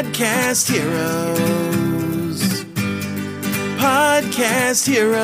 [0.00, 2.40] Podcast Heroes.
[3.78, 5.20] Podcast Heroes.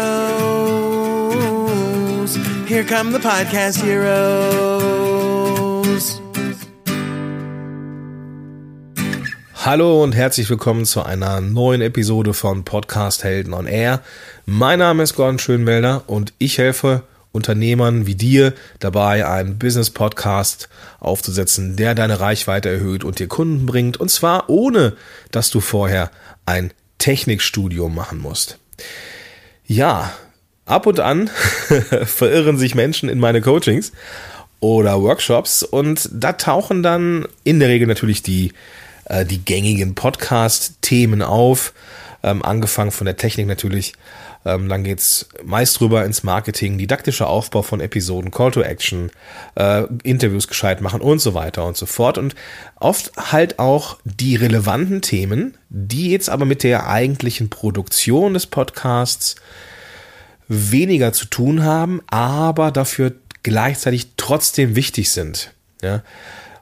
[2.69, 4.21] Here come the Podcast Heroes.
[9.65, 14.03] Hallo und herzlich willkommen zu einer neuen Episode von Podcast Helden on Air.
[14.45, 17.03] Mein Name ist Gordon Schönwelder und ich helfe
[17.37, 23.99] Unternehmern wie dir dabei, einen Business-Podcast aufzusetzen, der deine Reichweite erhöht und dir Kunden bringt.
[23.99, 24.97] Und zwar ohne,
[25.31, 26.11] dass du vorher
[26.47, 28.59] ein Technikstudium machen musst.
[29.67, 30.13] Ja,
[30.65, 31.31] ab und an
[32.05, 33.93] verirren sich Menschen in meine Coachings
[34.61, 38.53] oder Workshops und da tauchen dann in der Regel natürlich die,
[39.05, 41.73] äh, die gängigen Podcast-Themen auf,
[42.23, 43.95] ähm, angefangen von der Technik natürlich
[44.47, 49.11] ähm, dann geht's meist rüber ins Marketing, didaktischer Aufbau von Episoden, Call to Action,
[49.57, 52.17] äh, Interviews gescheit machen und so weiter und so fort.
[52.17, 52.37] Und
[52.77, 59.35] oft halt auch die relevanten Themen, die jetzt aber mit der eigentlichen Produktion des Podcasts
[60.47, 65.53] weniger zu tun haben, aber dafür gleichzeitig trotzdem wichtig sind.
[65.83, 66.05] Ja.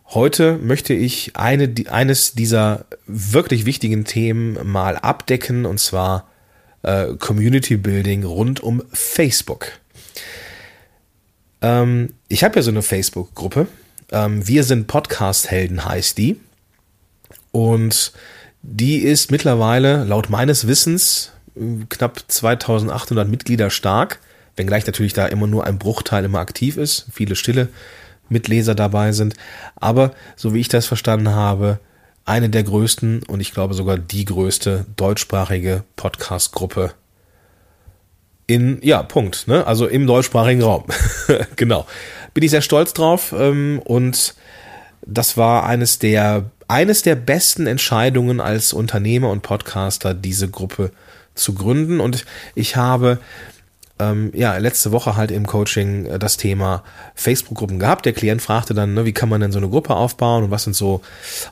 [0.08, 6.28] Heute möchte ich eine, eines dieser wirklich wichtigen Themen mal abdecken, und zwar
[6.84, 9.72] äh, Community Building rund um Facebook.
[11.60, 13.66] Ähm, ich habe ja so eine Facebook-Gruppe.
[14.12, 16.40] Ähm, Wir sind Podcast-Helden heißt die.
[17.52, 18.12] Und
[18.62, 21.32] die ist mittlerweile laut meines Wissens
[21.88, 24.18] knapp 2800 Mitglieder stark,
[24.56, 27.68] wenngleich natürlich da immer nur ein Bruchteil immer aktiv ist, viele stille
[28.28, 29.34] Mitleser dabei sind.
[29.76, 31.78] Aber so wie ich das verstanden habe,
[32.24, 36.92] eine der größten und ich glaube sogar die größte deutschsprachige Podcast-Gruppe
[38.46, 39.66] in, ja, Punkt, ne?
[39.66, 40.84] Also im deutschsprachigen Raum.
[41.56, 41.86] genau.
[42.34, 44.34] Bin ich sehr stolz drauf ähm, und
[45.06, 50.90] das war eines der, eines der besten Entscheidungen als Unternehmer und Podcaster, diese Gruppe
[51.34, 53.18] zu gründen und ich habe
[54.00, 56.82] ähm, ja, letzte Woche halt im Coaching äh, das Thema
[57.14, 58.04] Facebook-Gruppen gehabt.
[58.06, 60.64] Der Klient fragte dann, ne, wie kann man denn so eine Gruppe aufbauen und was
[60.64, 61.00] sind so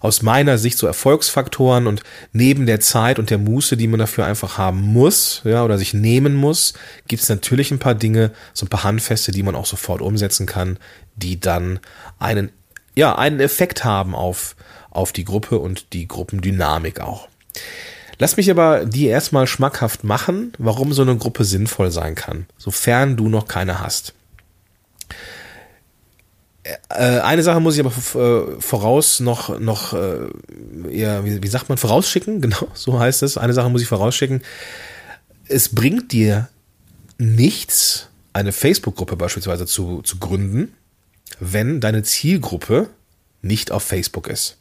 [0.01, 4.27] aus meiner Sicht so Erfolgsfaktoren und neben der Zeit und der Muße, die man dafür
[4.27, 6.75] einfach haben muss, ja, oder sich nehmen muss,
[7.07, 10.47] gibt es natürlich ein paar Dinge, so ein paar Handfeste, die man auch sofort umsetzen
[10.47, 10.79] kann,
[11.15, 11.79] die dann
[12.19, 12.51] einen,
[12.97, 14.57] ja, einen Effekt haben auf,
[14.91, 17.29] auf die Gruppe und die Gruppendynamik auch.
[18.19, 23.17] Lass mich aber dir erstmal schmackhaft machen, warum so eine Gruppe sinnvoll sein kann, sofern
[23.17, 24.15] du noch keine hast.
[26.63, 30.29] Äh, eine Sache muss ich aber äh, voraus noch, noch äh,
[30.91, 33.37] ja, wie sagt man, vorausschicken, genau, so heißt es.
[33.37, 34.43] Eine Sache muss ich vorausschicken.
[35.49, 36.49] Es bringt dir
[37.19, 40.75] nichts, eine Facebook-Gruppe beispielsweise zu, zu gründen,
[41.41, 42.89] wenn deine Zielgruppe
[43.43, 44.57] nicht auf Facebook ist.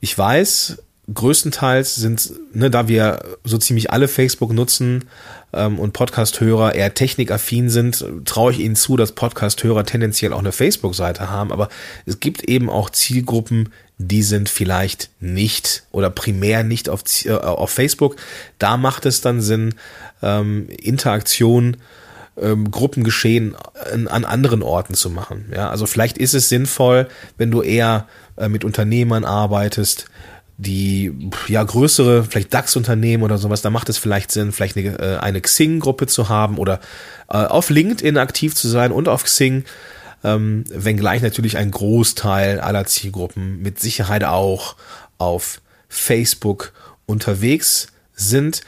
[0.00, 0.78] Ich weiß,
[1.12, 5.04] größtenteils sind, ne, da wir so ziemlich alle Facebook nutzen
[5.52, 10.52] ähm, und Podcast-Hörer eher technikaffin sind, traue ich ihnen zu, dass Podcast-Hörer tendenziell auch eine
[10.52, 11.52] Facebook-Seite haben.
[11.52, 11.68] Aber
[12.06, 17.70] es gibt eben auch Zielgruppen, die sind vielleicht nicht oder primär nicht auf, äh, auf
[17.70, 18.16] Facebook.
[18.58, 19.74] Da macht es dann Sinn,
[20.22, 21.76] ähm, Interaktion
[22.38, 23.56] ähm, Gruppengeschehen
[23.92, 25.52] an, an anderen Orten zu machen.
[25.54, 27.08] Ja, also vielleicht ist es sinnvoll,
[27.38, 30.06] wenn du eher äh, mit Unternehmern arbeitest,
[30.58, 35.18] die ja größere, vielleicht DAX-Unternehmen oder sowas, da macht es vielleicht Sinn, vielleicht eine, äh,
[35.18, 36.80] eine Xing-Gruppe zu haben oder
[37.28, 39.64] äh, auf LinkedIn aktiv zu sein und auf Xing,
[40.24, 44.76] ähm, wenngleich natürlich ein Großteil aller Zielgruppen mit Sicherheit auch
[45.18, 46.72] auf Facebook
[47.04, 48.62] unterwegs sind.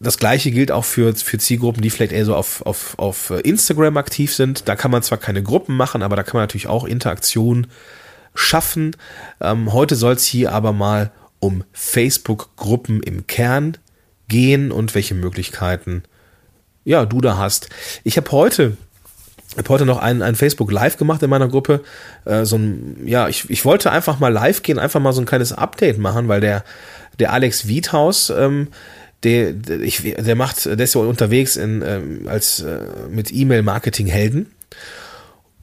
[0.00, 3.96] Das gleiche gilt auch für, für Zielgruppen, die vielleicht eher so auf, auf, auf Instagram
[3.96, 4.68] aktiv sind.
[4.68, 7.68] Da kann man zwar keine Gruppen machen, aber da kann man natürlich auch Interaktion
[8.38, 8.96] schaffen.
[9.40, 11.10] Ähm, heute soll es hier aber mal
[11.40, 13.76] um Facebook-Gruppen im Kern
[14.28, 16.02] gehen und welche Möglichkeiten
[16.84, 17.68] ja du da hast.
[18.04, 18.76] Ich habe heute
[19.56, 21.82] habe heute noch ein, ein Facebook Live gemacht in meiner Gruppe.
[22.24, 25.26] Äh, so ein, ja, ich, ich wollte einfach mal live gehen, einfach mal so ein
[25.26, 26.64] kleines Update machen, weil der,
[27.18, 28.68] der Alex Wiethaus, ähm,
[29.24, 32.78] der, der, ich, der macht, der ist ja unterwegs in, ähm, als äh,
[33.10, 34.52] mit E-Mail-Marketing-Helden.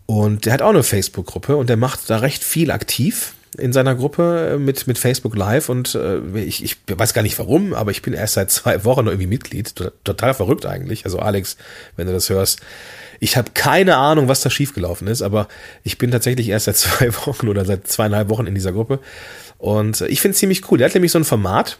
[0.05, 3.95] Und der hat auch eine Facebook-Gruppe und der macht da recht viel aktiv in seiner
[3.95, 7.91] Gruppe äh, mit, mit Facebook Live und äh, ich, ich weiß gar nicht warum, aber
[7.91, 9.73] ich bin erst seit zwei Wochen irgendwie Mitglied.
[10.03, 11.05] Total verrückt eigentlich.
[11.05, 11.57] Also Alex,
[11.95, 12.59] wenn du das hörst,
[13.19, 15.47] ich habe keine Ahnung, was da schiefgelaufen ist, aber
[15.83, 18.99] ich bin tatsächlich erst seit zwei Wochen oder seit zweieinhalb Wochen in dieser Gruppe.
[19.57, 20.77] Und ich finde es ziemlich cool.
[20.77, 21.79] Der hat nämlich so ein Format,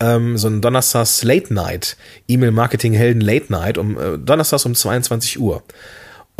[0.00, 1.96] ähm, so ein Donnerstags Late Night,
[2.26, 5.62] E-Mail-Marketing-Helden Late Night, um äh, Donnerstags um 22 Uhr.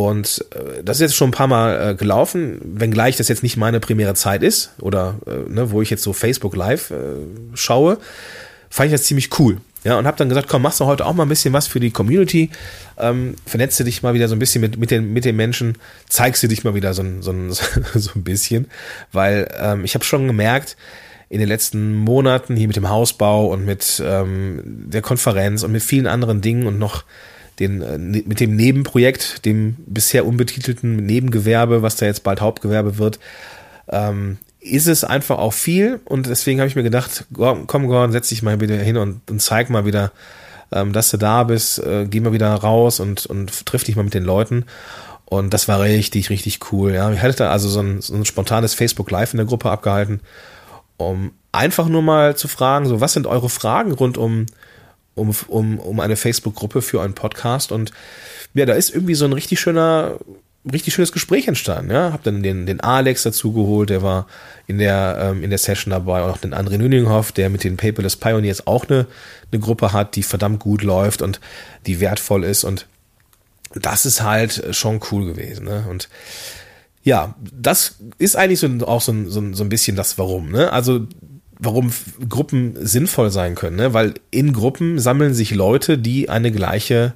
[0.06, 3.56] Und äh, das ist jetzt schon ein paar Mal äh, gelaufen, wenngleich das jetzt nicht
[3.56, 6.92] meine primäre Zeit ist oder äh, ne, wo ich jetzt so Facebook Live
[7.54, 7.98] schaue,
[8.70, 9.58] fand ich das ziemlich cool.
[9.84, 11.80] Ja, und habe dann gesagt, komm, machst du heute auch mal ein bisschen was für
[11.80, 12.50] die Community,
[12.98, 15.76] ähm, vernetze dich mal wieder so ein bisschen mit, mit, den, mit den Menschen,
[16.08, 17.32] zeigst du dich mal wieder so, ein so,
[17.94, 18.68] so ein bisschen,
[19.10, 20.76] weil ähm, ich habe schon gemerkt,
[21.28, 25.82] in den letzten Monaten hier mit dem Hausbau und mit ähm, der Konferenz und mit
[25.82, 27.04] vielen anderen Dingen und noch
[27.58, 32.98] den, äh, ne, mit dem Nebenprojekt, dem bisher unbetitelten Nebengewerbe, was da jetzt bald Hauptgewerbe
[32.98, 33.18] wird,
[33.88, 38.28] ähm, ist es einfach auch viel und deswegen habe ich mir gedacht, komm Gordon, setz
[38.28, 40.12] dich mal wieder hin und, und zeig mal wieder,
[40.70, 44.04] ähm, dass du da bist, äh, geh mal wieder raus und, und triff dich mal
[44.04, 44.64] mit den Leuten.
[45.24, 46.92] Und das war richtig, richtig cool.
[46.92, 49.70] Ja, ich hatte da also so ein, so ein spontanes Facebook Live in der Gruppe
[49.70, 50.20] abgehalten,
[50.96, 54.46] um einfach nur mal zu fragen, so was sind eure Fragen rund um
[55.14, 57.92] um, um, um eine Facebook-Gruppe für einen Podcast und
[58.54, 60.18] ja, da ist irgendwie so ein richtig schöner
[60.70, 61.90] richtig schönes Gespräch entstanden.
[61.90, 64.28] Ja, habe dann den, den Alex dazu geholt, der war
[64.68, 67.76] in der ähm, in der Session dabei, und auch den André Nüninghoff, der mit den
[67.76, 69.06] Paperless Pioneers auch eine
[69.50, 71.40] eine Gruppe hat, die verdammt gut läuft und
[71.86, 72.86] die wertvoll ist und
[73.74, 75.64] das ist halt schon cool gewesen.
[75.64, 75.84] Ne?
[75.88, 76.08] Und
[77.02, 80.50] ja, das ist eigentlich so auch so, so, so ein bisschen das Warum.
[80.50, 80.72] Ne?
[80.72, 81.06] Also
[81.62, 81.92] warum
[82.28, 83.94] Gruppen sinnvoll sein können, ne?
[83.94, 87.14] weil in Gruppen sammeln sich Leute, die eine gleiche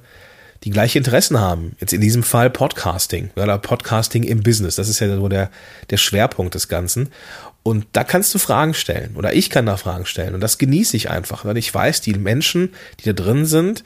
[0.63, 1.75] die gleiche Interessen haben.
[1.79, 4.75] Jetzt in diesem Fall Podcasting oder Podcasting im Business.
[4.75, 5.51] Das ist ja so der,
[5.91, 7.09] der Schwerpunkt des Ganzen.
[7.63, 10.95] Und da kannst du Fragen stellen oder ich kann da Fragen stellen und das genieße
[10.95, 13.83] ich einfach, weil ich weiß, die Menschen, die da drin sind,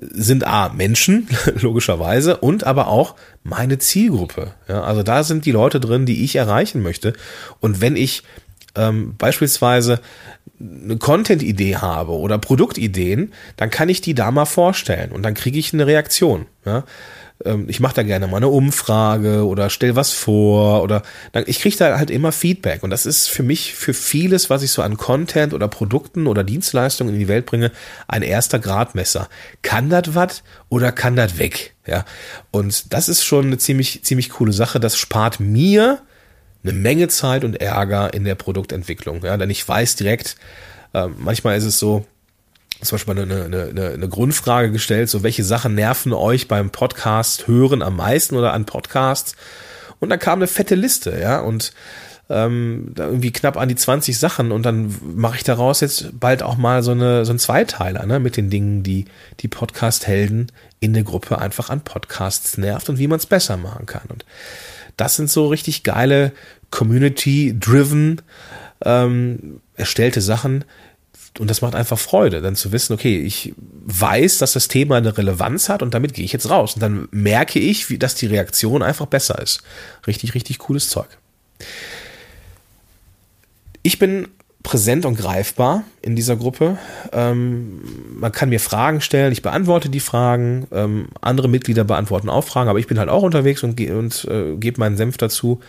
[0.00, 1.26] sind A, Menschen,
[1.56, 4.54] logischerweise, und aber auch meine Zielgruppe.
[4.68, 7.12] Ja, also da sind die Leute drin, die ich erreichen möchte.
[7.58, 8.22] Und wenn ich
[8.76, 10.00] ähm, beispielsweise
[10.60, 15.58] eine Content-Idee habe oder Produktideen, dann kann ich die da mal vorstellen und dann kriege
[15.58, 16.46] ich eine Reaktion.
[16.64, 16.84] Ja?
[17.44, 21.60] Ähm, ich mache da gerne mal eine Umfrage oder stell was vor oder dann, ich
[21.60, 24.82] kriege da halt immer Feedback und das ist für mich für vieles, was ich so
[24.82, 27.72] an Content oder Produkten oder Dienstleistungen in die Welt bringe,
[28.06, 29.28] ein erster Gradmesser.
[29.62, 31.74] Kann das was oder kann das weg?
[31.86, 32.04] Ja,
[32.50, 34.80] und das ist schon eine ziemlich ziemlich coole Sache.
[34.80, 36.00] Das spart mir
[36.64, 39.22] eine Menge Zeit und Ärger in der Produktentwicklung.
[39.22, 40.36] Ja, denn ich weiß direkt,
[40.92, 42.04] äh, manchmal ist es so,
[42.82, 47.46] zum Beispiel eine, eine, eine, eine Grundfrage gestellt, so welche Sachen nerven euch beim Podcast
[47.46, 49.36] hören am meisten oder an Podcasts?
[50.00, 51.72] Und dann kam eine fette Liste, ja, und
[52.30, 56.42] ähm, da irgendwie knapp an die 20 Sachen und dann mache ich daraus jetzt bald
[56.42, 59.04] auch mal so eine so ein Zweiteiler, ne, mit den Dingen, die
[59.40, 60.50] die Podcast-Helden
[60.80, 64.08] in der Gruppe einfach an Podcasts nervt und wie man es besser machen kann.
[64.08, 64.24] Und
[64.96, 66.32] das sind so richtig geile
[66.70, 68.22] Community-driven
[68.84, 70.64] ähm, erstellte Sachen.
[71.40, 75.18] Und das macht einfach Freude, dann zu wissen, okay, ich weiß, dass das Thema eine
[75.18, 76.74] Relevanz hat und damit gehe ich jetzt raus.
[76.74, 79.62] Und dann merke ich, wie, dass die Reaktion einfach besser ist.
[80.06, 81.08] Richtig, richtig cooles Zeug.
[83.82, 84.28] Ich bin
[84.64, 86.78] präsent und greifbar in dieser Gruppe.
[87.12, 87.82] Ähm,
[88.18, 92.70] man kann mir Fragen stellen, ich beantworte die Fragen, ähm, andere Mitglieder beantworten auch Fragen,
[92.70, 95.60] aber ich bin halt auch unterwegs und, und äh, gebe meinen Senf dazu.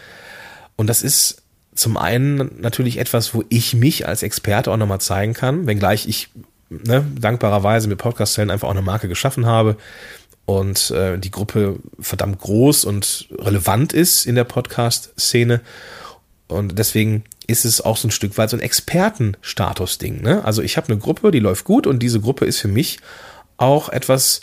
[0.77, 1.43] Und das ist
[1.75, 6.29] zum einen natürlich etwas, wo ich mich als Experte auch nochmal zeigen kann, wenngleich ich
[6.69, 9.75] ne, dankbarerweise mit Podcast-Zellen einfach auch eine Marke geschaffen habe
[10.45, 15.59] und äh, die Gruppe verdammt groß und relevant ist in der Podcast-Szene.
[16.47, 20.21] Und deswegen ist es auch so ein Stück weit so ein Expertenstatus-Ding.
[20.21, 20.43] Ne?
[20.43, 22.99] Also ich habe eine Gruppe, die läuft gut und diese Gruppe ist für mich
[23.57, 24.41] auch etwas,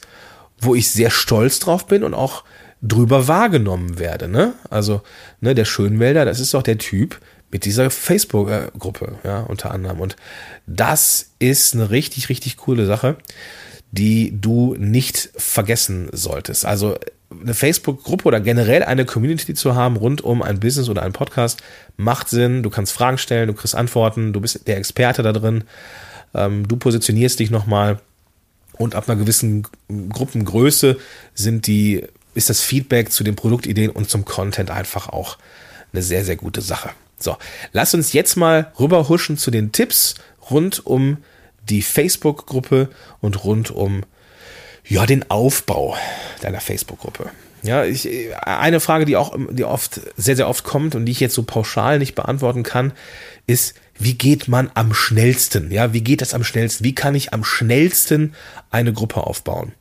[0.59, 2.45] wo ich sehr stolz drauf bin und auch
[2.81, 4.29] drüber wahrgenommen werde.
[4.29, 4.55] Ne?
[4.71, 5.03] Also
[5.41, 10.01] ne, der Schönwälder, das ist doch der Typ mit dieser Facebook-Gruppe, ja, unter anderem.
[10.01, 10.17] Und
[10.67, 13.17] das ist eine richtig, richtig coole Sache,
[13.91, 16.65] die du nicht vergessen solltest.
[16.65, 16.97] Also
[17.41, 21.63] eine Facebook-Gruppe oder generell eine Community zu haben rund um ein Business oder einen Podcast
[21.97, 22.63] macht Sinn.
[22.63, 25.65] Du kannst Fragen stellen, du kriegst Antworten, du bist der Experte da drin,
[26.35, 28.01] ähm, du positionierst dich nochmal
[28.79, 30.97] und ab einer gewissen Gruppengröße
[31.35, 35.39] sind die, ist das Feedback zu den Produktideen und zum Content einfach auch
[35.93, 36.91] eine sehr, sehr gute Sache.
[37.19, 37.37] So,
[37.73, 40.17] lass uns jetzt mal rüberhuschen zu den Tipps
[40.51, 41.19] rund um
[41.69, 42.89] die Facebook-Gruppe
[43.21, 44.03] und rund um
[44.87, 45.97] ja, den Aufbau
[46.41, 47.31] deiner Facebook-Gruppe.
[47.63, 48.09] Ja, ich,
[48.43, 51.45] eine Frage, die auch, die oft, sehr, sehr oft kommt und die ich jetzt so
[51.45, 52.93] pauschal nicht beantworten kann,
[53.47, 55.71] ist, wie geht man am schnellsten?
[55.71, 56.85] Ja, wie geht das am schnellsten?
[56.85, 58.35] Wie kann ich am schnellsten
[58.71, 59.73] eine Gruppe aufbauen?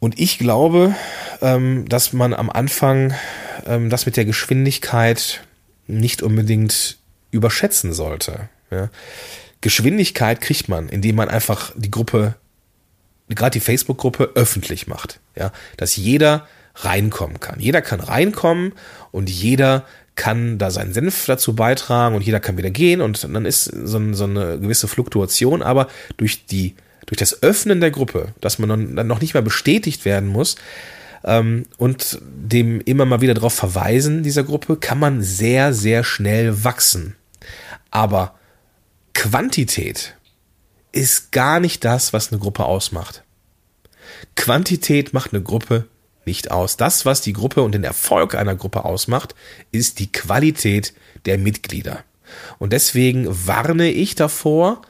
[0.00, 0.94] Und ich glaube,
[1.40, 3.14] ähm, dass man am Anfang
[3.64, 5.42] ähm, das mit der Geschwindigkeit
[5.86, 6.98] nicht unbedingt
[7.30, 8.48] überschätzen sollte.
[9.60, 12.34] Geschwindigkeit kriegt man, indem man einfach die Gruppe
[13.28, 15.20] gerade die Facebook-Gruppe öffentlich macht.
[15.36, 17.58] Ja, dass jeder reinkommen kann.
[17.60, 18.72] Jeder kann reinkommen
[19.10, 23.44] und jeder kann da seinen Senf dazu beitragen und jeder kann wieder gehen und dann
[23.44, 28.58] ist so, so eine gewisse Fluktuation, aber durch die durch das Öffnen der Gruppe, dass
[28.58, 30.56] man dann noch nicht mal bestätigt werden muss
[31.22, 36.64] ähm, und dem immer mal wieder darauf verweisen dieser Gruppe, kann man sehr sehr schnell
[36.64, 37.14] wachsen.
[37.90, 38.34] Aber
[39.14, 40.15] Quantität
[40.96, 43.22] ist gar nicht das, was eine Gruppe ausmacht.
[44.34, 45.86] Quantität macht eine Gruppe
[46.24, 46.76] nicht aus.
[46.76, 49.34] Das, was die Gruppe und den Erfolg einer Gruppe ausmacht,
[49.72, 50.94] ist die Qualität
[51.26, 52.02] der Mitglieder.
[52.58, 54.82] Und deswegen warne ich davor,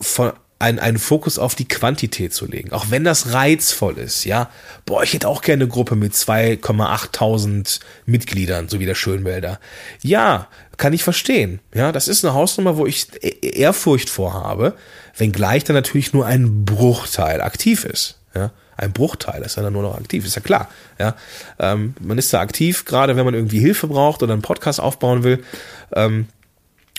[0.00, 2.72] von einen, Fokus auf die Quantität zu legen.
[2.72, 4.50] Auch wenn das reizvoll ist, ja.
[4.84, 9.58] Boah, ich hätte auch gerne eine Gruppe mit 2,8000 Mitgliedern, so wie der Schönwälder.
[10.02, 10.48] Ja,
[10.80, 11.60] kann ich verstehen.
[11.74, 14.74] Ja, das ist eine Hausnummer, wo ich e-, Ehrfurcht vorhabe,
[15.16, 18.18] wenngleich dann natürlich nur ein Bruchteil aktiv ist.
[18.34, 20.70] Ja, ein Bruchteil ist dann nur noch aktiv, ist ja klar.
[20.98, 21.16] Ja,
[21.58, 25.22] ähm, man ist da aktiv, gerade wenn man irgendwie Hilfe braucht oder einen Podcast aufbauen
[25.22, 25.44] will.
[25.94, 26.28] Ähm,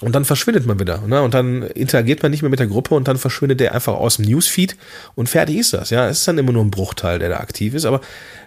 [0.02, 1.00] und dann verschwindet man wieder.
[1.08, 1.22] Ne?
[1.22, 4.18] Und dann interagiert man nicht mehr mit der Gruppe und dann verschwindet der einfach aus
[4.18, 4.76] dem Newsfeed
[5.16, 5.92] und fertig ist das.
[5.92, 7.86] Ja, es ist dann immer nur ein Bruchteil, der da aktiv ist.
[7.86, 8.02] Aber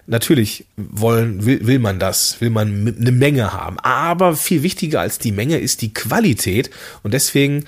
[0.07, 3.79] natürlich wollen, will, will man das, will man eine Menge haben.
[3.79, 6.71] Aber viel wichtiger als die Menge ist die Qualität.
[7.03, 7.65] Und deswegen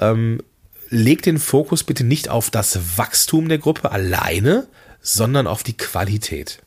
[0.00, 0.42] ähm,
[0.90, 4.66] legt den Fokus bitte nicht auf das Wachstum der Gruppe alleine,
[5.00, 6.58] sondern auf die Qualität.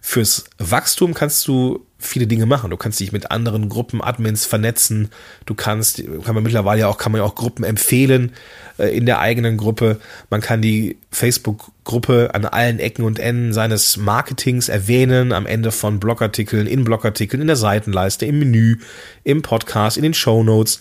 [0.00, 2.70] Fürs Wachstum kannst du viele Dinge machen.
[2.70, 5.10] Du kannst dich mit anderen Gruppen, Admins vernetzen.
[5.46, 8.32] Du kannst, kann man mittlerweile auch, kann man ja auch Gruppen empfehlen
[8.78, 10.00] äh, in der eigenen Gruppe.
[10.30, 15.98] Man kann die Facebook-Gruppe an allen Ecken und Enden seines Marketings erwähnen, am Ende von
[15.98, 18.78] Blogartikeln, in Blogartikeln, in der Seitenleiste, im Menü,
[19.24, 20.80] im Podcast, in den Show Notes,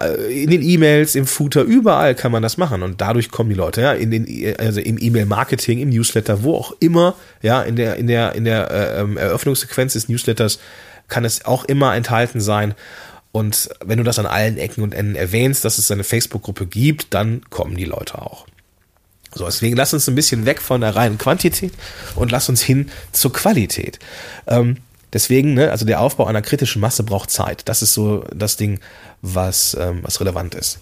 [0.00, 3.56] äh, in den E-Mails, im Footer, überall kann man das machen und dadurch kommen die
[3.56, 7.96] Leute, ja, in den, also im E-Mail-Marketing, im Newsletter, wo auch immer, ja, in der,
[7.96, 10.55] in der, in der äh, ähm, Eröffnungssequenz des Newsletters
[11.08, 12.74] kann es auch immer enthalten sein.
[13.32, 17.12] Und wenn du das an allen Ecken und Enden erwähnst, dass es eine Facebook-Gruppe gibt,
[17.12, 18.46] dann kommen die Leute auch.
[19.34, 21.72] So, deswegen lass uns ein bisschen weg von der reinen Quantität
[22.14, 23.98] und lass uns hin zur Qualität.
[24.46, 24.78] Ähm,
[25.12, 27.68] deswegen, ne, also der Aufbau einer kritischen Masse braucht Zeit.
[27.68, 28.80] Das ist so das Ding,
[29.20, 30.78] was, ähm, was relevant ist.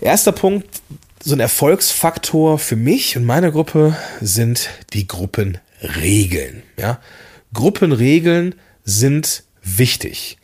[0.00, 0.80] Erster Punkt,
[1.22, 6.62] so ein Erfolgsfaktor für mich und meine Gruppe sind die Gruppenregeln.
[6.78, 7.00] Ja,
[7.52, 8.54] Gruppenregeln
[8.98, 10.38] sind wichtig,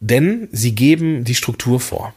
[0.00, 2.14] denn sie geben die Struktur vor.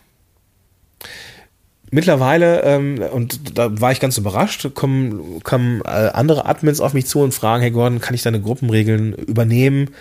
[1.91, 7.05] Mittlerweile, ähm, und da war ich ganz überrascht, kommen, kommen äh, andere Admins auf mich
[7.05, 9.91] zu und fragen, hey Gordon, kann ich deine Gruppenregeln übernehmen?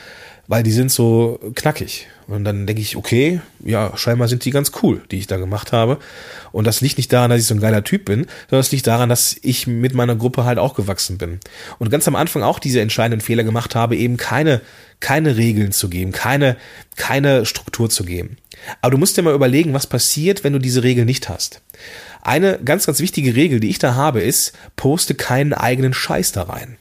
[0.46, 2.08] Weil die sind so knackig.
[2.26, 5.72] Und dann denke ich, okay, ja, scheinbar sind die ganz cool, die ich da gemacht
[5.72, 5.98] habe.
[6.52, 8.86] Und das liegt nicht daran, dass ich so ein geiler Typ bin, sondern es liegt
[8.86, 11.40] daran, dass ich mit meiner Gruppe halt auch gewachsen bin.
[11.78, 14.62] Und ganz am Anfang auch diese entscheidenden Fehler gemacht habe, eben keine,
[15.00, 16.56] keine Regeln zu geben, keine,
[16.96, 18.38] keine Struktur zu geben.
[18.80, 21.60] Aber du musst dir mal überlegen, was passiert, wenn du diese Regel nicht hast.
[22.22, 26.44] Eine ganz, ganz wichtige Regel, die ich da habe, ist, poste keinen eigenen Scheiß da
[26.44, 26.78] rein.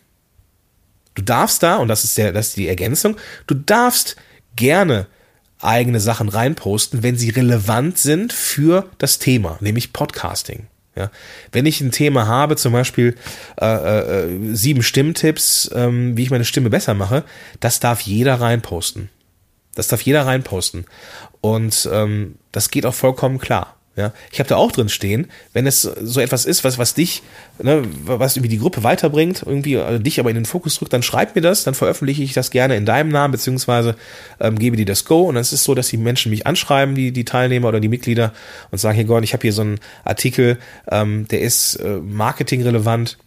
[1.15, 3.17] Du darfst da, und das ist, der, das ist die Ergänzung,
[3.47, 4.15] du darfst
[4.55, 5.07] gerne
[5.59, 10.67] eigene Sachen reinposten, wenn sie relevant sind für das Thema, nämlich Podcasting.
[10.95, 11.09] Ja,
[11.51, 13.15] wenn ich ein Thema habe, zum Beispiel
[13.59, 17.23] äh, äh, sieben Stimmtipps, ähm, wie ich meine Stimme besser mache,
[17.59, 19.09] das darf jeder reinposten.
[19.73, 20.85] Das darf jeder reinposten.
[21.41, 23.75] Und ähm, das geht auch vollkommen klar.
[23.95, 27.21] Ja, ich habe da auch drin stehen, wenn es so etwas ist, was, was dich,
[27.61, 31.03] ne, was irgendwie die Gruppe weiterbringt, irgendwie also dich aber in den Fokus drückt, dann
[31.03, 33.95] schreib mir das, dann veröffentliche ich das gerne in deinem Namen, beziehungsweise
[34.39, 35.25] ähm, gebe dir das Go.
[35.25, 37.87] Und dann ist es so, dass die Menschen mich anschreiben, die, die Teilnehmer oder die
[37.87, 38.33] Mitglieder,
[38.71, 40.57] und sagen, hey Gordon, ich habe hier so einen Artikel,
[40.89, 43.19] ähm, der ist äh, marketingrelevant,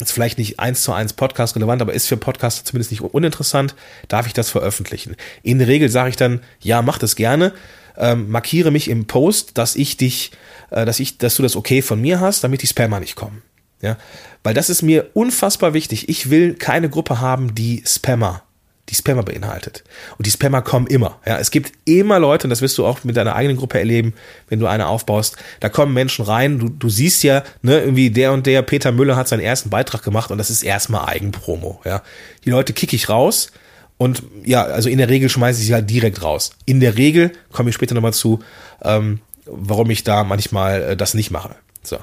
[0.00, 3.74] ist vielleicht nicht eins zu eins Podcast relevant, aber ist für Podcaster zumindest nicht uninteressant,
[4.06, 5.16] darf ich das veröffentlichen?
[5.42, 7.52] In der Regel sage ich dann, ja, mach das gerne
[7.98, 10.30] ähm, markiere mich im Post, dass ich dich,
[10.70, 13.42] äh, dass ich, dass du das okay von mir hast, damit die Spammer nicht kommen.
[13.80, 13.96] Ja,
[14.42, 16.08] weil das ist mir unfassbar wichtig.
[16.08, 18.42] Ich will keine Gruppe haben, die Spammer,
[18.88, 19.84] die Spammer beinhaltet.
[20.16, 21.20] Und die Spammer kommen immer.
[21.24, 24.14] Ja, es gibt immer Leute, und das wirst du auch mit deiner eigenen Gruppe erleben,
[24.48, 25.36] wenn du eine aufbaust.
[25.60, 26.58] Da kommen Menschen rein.
[26.58, 30.02] Du, du siehst ja, ne, irgendwie der und der Peter Müller hat seinen ersten Beitrag
[30.02, 31.80] gemacht und das ist erstmal Eigenpromo.
[31.84, 32.02] Ja,
[32.44, 33.52] die Leute kicke ich raus
[33.98, 36.52] und ja, also in der Regel schmeiße ich sie halt direkt raus.
[36.64, 38.38] In der Regel komme ich später nochmal zu,
[38.82, 41.56] ähm, warum ich da manchmal äh, das nicht mache.
[41.82, 41.98] So.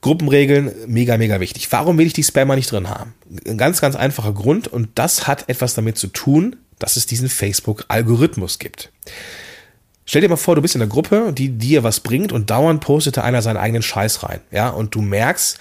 [0.00, 1.70] Gruppenregeln, mega, mega wichtig.
[1.72, 3.12] Warum will ich die Spammer nicht drin haben?
[3.46, 7.28] Ein ganz, ganz einfacher Grund und das hat etwas damit zu tun, dass es diesen
[7.28, 8.90] Facebook-Algorithmus gibt.
[10.06, 12.80] Stell dir mal vor, du bist in einer Gruppe, die dir was bringt und dauernd
[12.80, 14.40] postete einer seinen eigenen Scheiß rein.
[14.50, 15.58] Ja, und du merkst,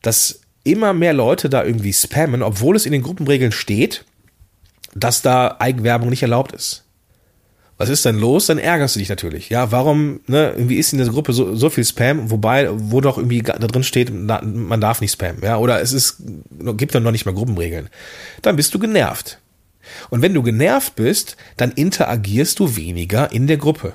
[0.00, 4.04] dass immer mehr Leute da irgendwie spammen, obwohl es in den Gruppenregeln steht,
[4.94, 6.84] dass da Eigenwerbung nicht erlaubt ist.
[7.78, 8.46] Was ist denn los?
[8.46, 9.48] Dann ärgerst du dich natürlich.
[9.48, 13.16] Ja, warum, ne, irgendwie ist in der Gruppe so, so viel Spam, wobei, wo doch
[13.16, 16.22] irgendwie da drin steht, man darf nicht spammen, ja, oder es ist,
[16.76, 17.88] gibt dann noch nicht mal Gruppenregeln.
[18.42, 19.38] Dann bist du genervt.
[20.10, 23.94] Und wenn du genervt bist, dann interagierst du weniger in der Gruppe.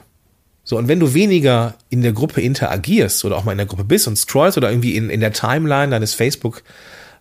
[0.64, 3.86] So, und wenn du weniger in der Gruppe interagierst oder auch mal in der Gruppe
[3.86, 6.62] bist und scrollst oder irgendwie in, in der Timeline deines Facebook,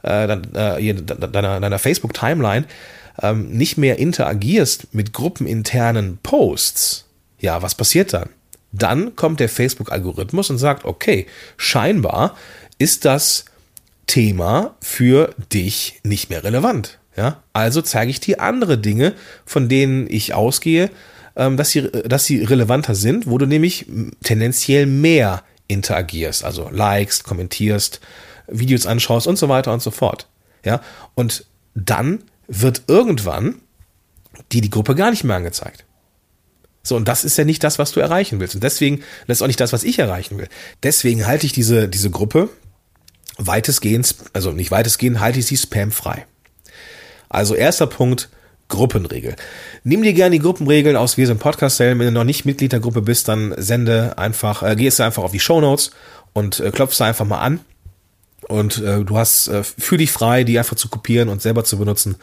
[0.02, 2.64] äh, äh deiner, deiner Facebook-Timeline
[3.22, 7.06] ähm, nicht mehr interagierst mit gruppeninternen Posts,
[7.38, 8.30] ja, was passiert dann?
[8.72, 12.36] Dann kommt der Facebook-Algorithmus und sagt, okay, scheinbar
[12.78, 13.46] ist das
[14.06, 16.98] Thema für dich nicht mehr relevant.
[17.16, 19.14] Ja, also zeige ich dir andere Dinge,
[19.46, 20.90] von denen ich ausgehe,
[21.34, 23.86] ähm, dass sie, dass sie relevanter sind, wo du nämlich
[24.22, 28.00] tendenziell mehr interagierst, also likest, kommentierst,
[28.48, 30.28] Videos anschaust und so weiter und so fort.
[30.64, 30.82] Ja,
[31.14, 33.60] und dann wird irgendwann
[34.52, 35.84] die die Gruppe gar nicht mehr angezeigt.
[36.82, 38.54] So, und das ist ja nicht das, was du erreichen willst.
[38.54, 40.48] Und deswegen, das ist auch nicht das, was ich erreichen will.
[40.82, 42.48] Deswegen halte ich diese, diese Gruppe
[43.38, 46.26] weitestgehend, also nicht weitestgehend, halte ich sie spamfrei.
[47.28, 48.28] Also erster Punkt,
[48.68, 49.36] Gruppenregel.
[49.84, 52.80] Nimm dir gerne die Gruppenregeln aus Wir sind Podcast Wenn du noch nicht Mitglied der
[52.80, 55.90] Gruppe bist, dann sende einfach, äh, gehst du einfach auf die Show Notes
[56.32, 57.60] und äh, klopfst da einfach mal an.
[58.48, 61.78] Und äh, du hast, äh, für dich frei, die einfach zu kopieren und selber zu
[61.78, 62.16] benutzen.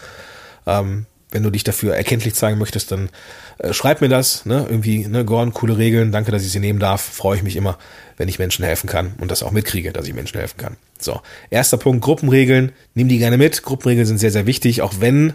[0.66, 3.10] Ähm, wenn du dich dafür erkenntlich zeigen möchtest, dann
[3.58, 4.46] äh, schreib mir das.
[4.46, 4.66] Ne?
[4.70, 7.02] Irgendwie, ne, Gordon, coole Regeln, danke, dass ich sie nehmen darf.
[7.02, 7.78] Freue ich mich immer,
[8.18, 10.78] wenn ich Menschen helfen kann und das auch mitkriege, dass ich Menschen helfen kann.
[11.00, 12.72] So, erster Punkt, Gruppenregeln.
[12.94, 13.64] Nimm die gerne mit.
[13.64, 15.34] Gruppenregeln sind sehr, sehr wichtig, auch wenn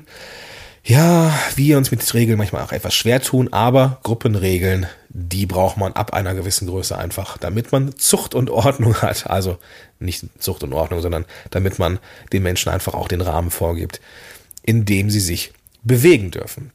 [0.88, 5.92] ja, wir uns mit Regeln manchmal auch etwas schwer tun, aber Gruppenregeln, die braucht man
[5.92, 9.28] ab einer gewissen Größe einfach, damit man Zucht und Ordnung hat.
[9.28, 9.58] Also
[10.00, 11.98] nicht Zucht und Ordnung, sondern damit man
[12.32, 14.00] den Menschen einfach auch den Rahmen vorgibt,
[14.62, 15.52] in dem sie sich
[15.82, 16.70] bewegen dürfen.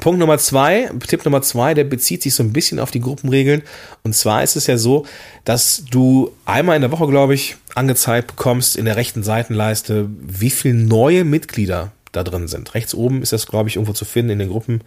[0.00, 3.62] Punkt Nummer zwei, Tipp Nummer zwei, der bezieht sich so ein bisschen auf die Gruppenregeln.
[4.04, 5.04] Und zwar ist es ja so,
[5.44, 10.50] dass du einmal in der Woche, glaube ich, angezeigt bekommst in der rechten Seitenleiste, wie
[10.50, 12.74] viele neue Mitglieder da drin sind.
[12.74, 14.82] Rechts oben ist das, glaube ich, irgendwo zu finden in den Gruppen,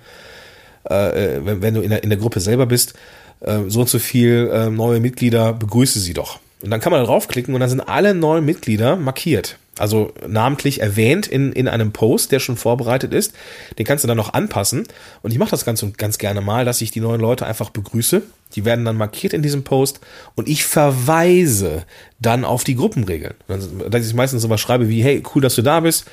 [0.90, 2.94] äh, äh, wenn, wenn, du in der, in der Gruppe selber bist,
[3.42, 6.40] äh, so und so viel äh, neue Mitglieder, begrüße sie doch.
[6.64, 9.58] Und dann kann man da draufklicken und dann sind alle neuen Mitglieder markiert.
[9.80, 13.34] Also namentlich erwähnt in, in einem Post, der schon vorbereitet ist.
[13.78, 14.88] Den kannst du dann noch anpassen.
[15.22, 18.22] Und ich mache das ganz, ganz gerne mal, dass ich die neuen Leute einfach begrüße.
[18.56, 20.00] Die werden dann markiert in diesem Post
[20.36, 21.84] und ich verweise
[22.20, 23.36] dann auf die Gruppenregeln.
[23.48, 26.06] Dass ich meistens sowas schreibe wie, hey, cool, dass du da bist.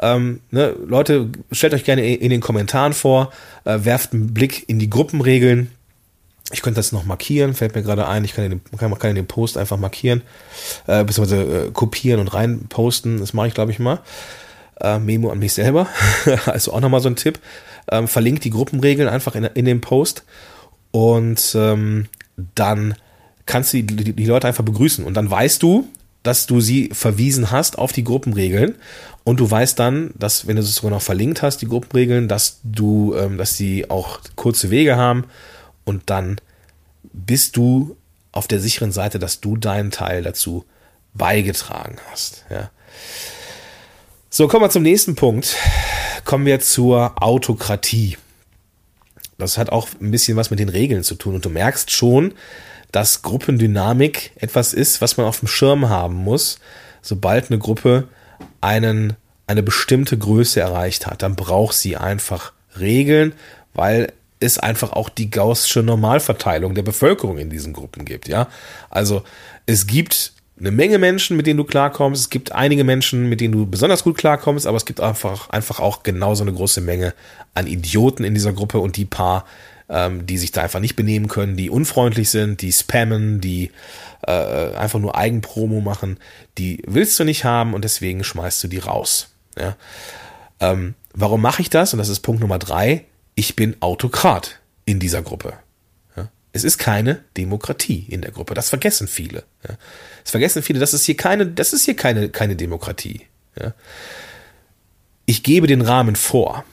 [0.00, 3.32] Ähm, ne, Leute, stellt euch gerne in den Kommentaren vor,
[3.64, 5.70] äh, werft einen Blick in die Gruppenregeln
[6.50, 8.24] ich könnte das noch markieren, fällt mir gerade ein.
[8.24, 10.22] Ich kann, den, kann, kann den Post einfach markieren,
[10.86, 13.18] äh, beziehungsweise äh, kopieren und rein posten.
[13.20, 14.00] Das mache ich, glaube ich, mal.
[14.80, 15.88] Äh, Memo an mich selber.
[16.46, 17.38] also auch nochmal so ein Tipp.
[17.90, 20.24] Ähm, verlinkt die Gruppenregeln einfach in, in dem Post
[20.90, 22.06] und ähm,
[22.54, 22.94] dann
[23.46, 25.04] kannst du die, die Leute einfach begrüßen.
[25.04, 25.88] Und dann weißt du,
[26.22, 28.74] dass du sie verwiesen hast auf die Gruppenregeln
[29.24, 32.60] und du weißt dann, dass wenn du es sogar noch verlinkt hast, die Gruppenregeln, dass
[32.62, 35.24] du, ähm, dass sie auch kurze Wege haben
[35.90, 36.40] und dann
[37.02, 37.96] bist du
[38.32, 40.64] auf der sicheren Seite, dass du deinen Teil dazu
[41.14, 42.44] beigetragen hast.
[42.48, 42.70] Ja.
[44.30, 45.56] So, kommen wir zum nächsten Punkt.
[46.24, 48.16] Kommen wir zur Autokratie.
[49.36, 52.34] Das hat auch ein bisschen was mit den Regeln zu tun und du merkst schon,
[52.92, 56.60] dass Gruppendynamik etwas ist, was man auf dem Schirm haben muss,
[57.02, 58.06] sobald eine Gruppe
[58.60, 59.16] einen,
[59.48, 61.22] eine bestimmte Größe erreicht hat.
[61.22, 63.32] Dann braucht sie einfach Regeln,
[63.74, 68.48] weil es einfach auch die gaußsche Normalverteilung der Bevölkerung in diesen Gruppen gibt, ja.
[68.88, 69.22] Also
[69.66, 72.22] es gibt eine Menge Menschen, mit denen du klarkommst.
[72.22, 75.80] Es gibt einige Menschen, mit denen du besonders gut klarkommst, aber es gibt einfach, einfach
[75.80, 77.14] auch genauso eine große Menge
[77.54, 79.46] an Idioten in dieser Gruppe und die paar,
[79.88, 83.70] ähm, die sich da einfach nicht benehmen können, die unfreundlich sind, die spammen, die
[84.26, 86.18] äh, einfach nur Eigenpromo machen,
[86.58, 89.30] die willst du nicht haben und deswegen schmeißt du die raus.
[89.58, 89.76] Ja?
[90.60, 91.94] Ähm, warum mache ich das?
[91.94, 93.06] Und das ist Punkt Nummer drei
[93.40, 95.54] ich bin Autokrat in dieser Gruppe.
[96.52, 98.52] Es ist keine Demokratie in der Gruppe.
[98.52, 99.44] Das vergessen viele.
[99.62, 100.78] Das vergessen viele.
[100.78, 103.22] Das ist hier keine, das ist hier keine, keine Demokratie.
[105.24, 106.64] Ich gebe den Rahmen vor.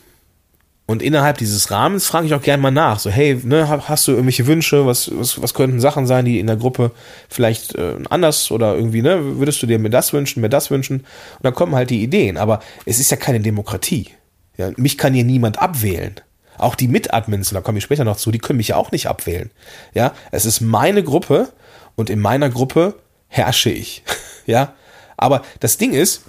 [0.87, 2.99] Und innerhalb dieses Rahmens frage ich auch gerne mal nach.
[2.99, 4.85] So, hey, ne, hast du irgendwelche Wünsche?
[4.85, 6.91] Was, was, was könnten Sachen sein, die in der Gruppe
[7.29, 10.97] vielleicht äh, anders oder irgendwie, ne, würdest du dir mir das wünschen, mir das wünschen?
[11.01, 12.35] Und dann kommen halt die Ideen.
[12.35, 14.09] Aber es ist ja keine Demokratie.
[14.57, 16.19] Ja, mich kann hier niemand abwählen.
[16.57, 19.07] Auch die Mitadmins, da komme ich später noch zu, die können mich ja auch nicht
[19.07, 19.51] abwählen.
[19.93, 21.51] Ja, es ist meine Gruppe
[21.95, 22.95] und in meiner Gruppe
[23.27, 24.03] herrsche ich.
[24.47, 24.75] Ja,
[25.17, 26.21] Aber das Ding ist,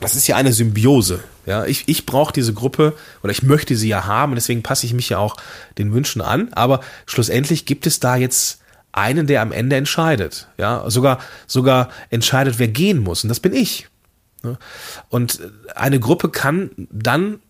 [0.00, 1.24] das ist ja eine Symbiose.
[1.46, 2.94] Ja, ich, ich brauche diese Gruppe
[3.24, 5.36] oder ich möchte sie ja haben und deswegen passe ich mich ja auch
[5.78, 6.52] den Wünschen an.
[6.52, 8.60] Aber schlussendlich gibt es da jetzt
[8.92, 10.46] einen, der am Ende entscheidet.
[10.58, 11.18] Ja, sogar,
[11.48, 13.24] sogar entscheidet, wer gehen muss.
[13.24, 13.88] Und das bin ich.
[15.08, 15.40] Und
[15.74, 17.40] eine Gruppe kann dann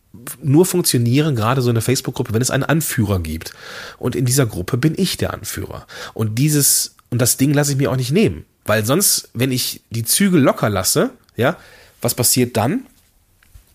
[0.42, 3.54] nur funktionieren, gerade so eine Facebook-Gruppe, wenn es einen Anführer gibt.
[3.98, 5.86] Und in dieser Gruppe bin ich der Anführer.
[6.14, 8.44] Und dieses, und das Ding lasse ich mir auch nicht nehmen.
[8.64, 11.56] Weil sonst, wenn ich die Zügel locker lasse, ja,
[12.02, 12.86] was passiert dann?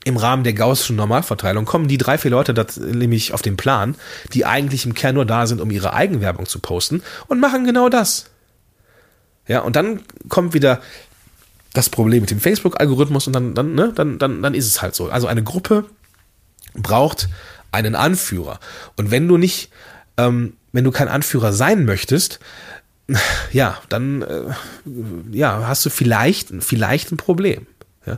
[0.04, 3.96] Im Rahmen der gaußschen Normalverteilung kommen die drei, vier Leute das, nämlich auf den Plan,
[4.34, 7.90] die eigentlich im Kern nur da sind, um ihre Eigenwerbung zu posten und machen genau
[7.90, 8.26] das.
[9.48, 10.82] Ja, und dann kommt wieder
[11.74, 14.96] das Problem mit dem Facebook-Algorithmus und dann, dann, ne, dann, dann, dann ist es halt
[14.96, 15.10] so.
[15.10, 15.86] Also eine Gruppe
[16.76, 17.30] braucht
[17.72, 18.60] einen Anführer.
[18.96, 19.70] Und wenn du nicht,
[20.18, 22.40] ähm, wenn du kein Anführer sein möchtest,
[23.52, 24.54] ja, dann äh,
[25.32, 27.68] ja, hast du vielleicht, vielleicht ein Problem.
[28.06, 28.18] Ja?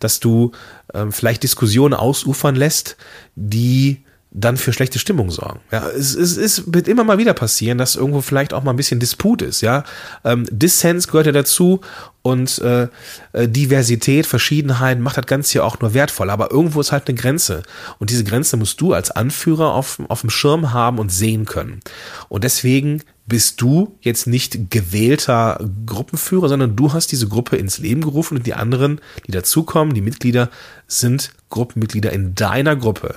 [0.00, 0.52] Dass du
[0.94, 2.96] ähm, vielleicht Diskussionen ausufern lässt,
[3.34, 4.04] die
[4.38, 5.60] dann für schlechte Stimmung sorgen.
[5.72, 8.76] Ja, es, es, es wird immer mal wieder passieren, dass irgendwo vielleicht auch mal ein
[8.76, 9.62] bisschen Disput ist.
[9.62, 9.82] Ja,
[10.24, 11.80] ähm, Dissens gehört ja dazu
[12.20, 12.88] und äh,
[13.32, 16.28] äh, Diversität, Verschiedenheit macht das Ganze ja auch nur wertvoll.
[16.28, 17.62] Aber irgendwo ist halt eine Grenze
[17.98, 21.80] und diese Grenze musst du als Anführer auf, auf dem Schirm haben und sehen können.
[22.28, 28.02] Und deswegen bist du jetzt nicht gewählter Gruppenführer, sondern du hast diese Gruppe ins Leben
[28.02, 30.50] gerufen und die anderen, die dazukommen, die Mitglieder,
[30.86, 33.16] sind Gruppenmitglieder in deiner Gruppe.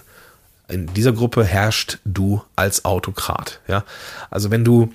[0.70, 3.60] In dieser Gruppe herrscht du als Autokrat.
[3.68, 3.84] Ja,
[4.30, 4.94] also wenn du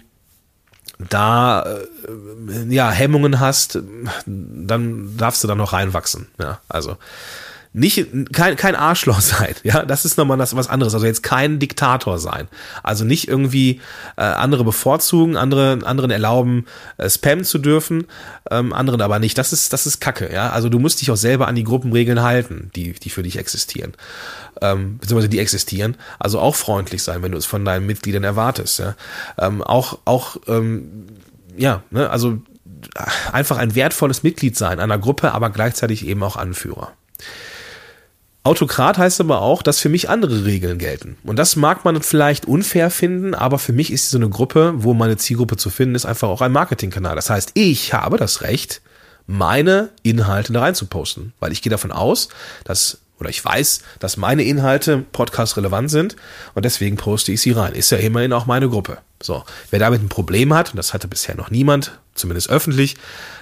[0.98, 3.80] da äh, ja Hemmungen hast,
[4.26, 6.28] dann darfst du da noch reinwachsen.
[6.38, 6.96] Ja, also
[7.76, 10.94] nicht kein, kein Arschloch sein, ja, das ist nochmal das was anderes.
[10.94, 12.48] Also jetzt kein Diktator sein.
[12.82, 13.80] Also nicht irgendwie
[14.16, 16.66] äh, andere bevorzugen, andere, anderen erlauben,
[16.98, 18.06] äh, spammen zu dürfen,
[18.50, 19.36] ähm, anderen aber nicht.
[19.36, 20.50] Das ist, das ist Kacke, ja.
[20.50, 23.94] Also du musst dich auch selber an die Gruppenregeln halten, die, die für dich existieren.
[24.62, 25.96] Ähm, beziehungsweise die existieren.
[26.20, 28.94] Also auch freundlich sein, wenn du es von deinen Mitgliedern erwartest, ja.
[29.36, 31.06] Ähm, auch, auch, ähm,
[31.56, 32.38] ja, ne, also
[33.32, 36.92] einfach ein wertvolles Mitglied sein einer Gruppe, aber gleichzeitig eben auch Anführer.
[38.46, 41.16] Autokrat heißt aber auch, dass für mich andere Regeln gelten.
[41.24, 44.92] Und das mag man vielleicht unfair finden, aber für mich ist so eine Gruppe, wo
[44.92, 47.16] meine Zielgruppe zu finden ist, einfach auch ein Marketingkanal.
[47.16, 48.82] Das heißt, ich habe das Recht,
[49.26, 52.28] meine Inhalte da rein zu posten, weil ich gehe davon aus,
[52.64, 56.16] dass oder ich weiß, dass meine Inhalte Podcast relevant sind
[56.54, 57.72] und deswegen poste ich sie rein.
[57.72, 58.98] Ist ja immerhin auch meine Gruppe.
[59.24, 62.96] So, wer damit ein Problem hat, und das hatte bisher noch niemand, zumindest öffentlich,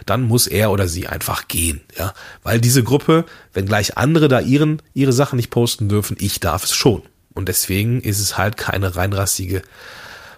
[0.07, 4.41] dann muss er oder sie einfach gehen, ja, weil diese Gruppe, wenn gleich andere da
[4.41, 7.03] ihren ihre Sachen nicht posten dürfen, ich darf es schon.
[7.35, 9.63] Und deswegen ist es halt keine reinrassige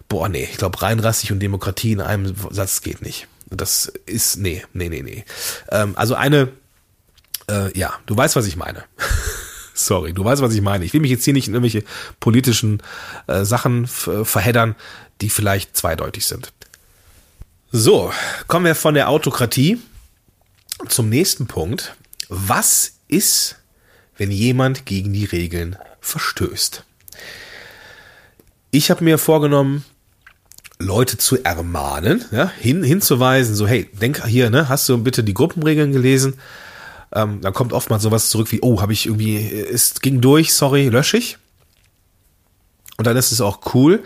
[0.09, 3.27] Boah, nee, ich glaube reinrassig und Demokratie in einem Satz geht nicht.
[3.51, 5.25] Das ist nee, nee, nee, nee.
[5.71, 6.49] Ähm, also eine
[7.49, 8.85] äh, ja, du weißt, was ich meine.
[9.77, 10.85] Sorry, du weißt, was ich meine.
[10.85, 11.85] Ich will mich jetzt hier nicht in irgendwelche
[12.21, 12.81] politischen
[13.27, 14.77] äh, Sachen verheddern,
[15.21, 16.53] die vielleicht zweideutig sind.
[17.73, 18.13] So,
[18.47, 19.79] kommen wir von der Autokratie
[20.89, 21.97] zum nächsten Punkt.
[22.29, 23.57] Was ist,
[24.17, 26.85] wenn jemand gegen die Regeln verstößt?
[28.71, 29.85] Ich habe mir vorgenommen,
[30.79, 35.35] Leute zu ermahnen, ja, hin, hinzuweisen, so, hey, denk hier, ne, hast du bitte die
[35.35, 36.35] Gruppenregeln gelesen?
[37.15, 40.89] Ähm, dann kommt oftmals sowas zurück wie, oh, habe ich irgendwie, es ging durch, sorry,
[40.89, 41.39] lösche ich.
[42.97, 44.03] Und dann ist es auch cool.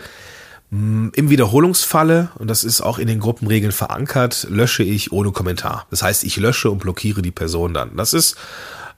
[0.69, 5.87] Mm, Im Wiederholungsfalle, und das ist auch in den Gruppenregeln verankert, lösche ich ohne Kommentar.
[5.89, 7.97] Das heißt, ich lösche und blockiere die Person dann.
[7.97, 8.37] Das ist,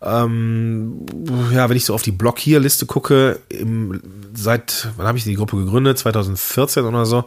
[0.02, 1.06] ähm,
[1.54, 4.02] ja, wenn ich so auf die Blockierliste gucke, im,
[4.34, 5.98] seit, wann habe ich die Gruppe gegründet?
[5.98, 7.26] 2014 oder so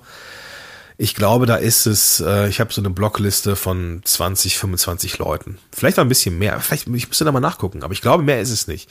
[0.97, 5.59] ich glaube, da ist es, äh, ich habe so eine Blockliste von 20, 25 Leuten.
[5.73, 6.61] Vielleicht auch ein bisschen mehr.
[6.61, 8.89] Vielleicht, ich müsste da mal nachgucken, aber ich glaube, mehr ist es nicht.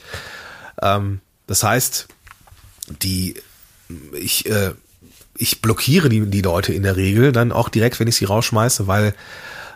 [0.82, 2.08] Ähm, das heißt,
[3.02, 3.36] die,
[4.12, 4.72] ich, äh,
[5.36, 8.86] ich blockiere die, die Leute in der Regel dann auch direkt, wenn ich sie rausschmeiße,
[8.86, 9.14] weil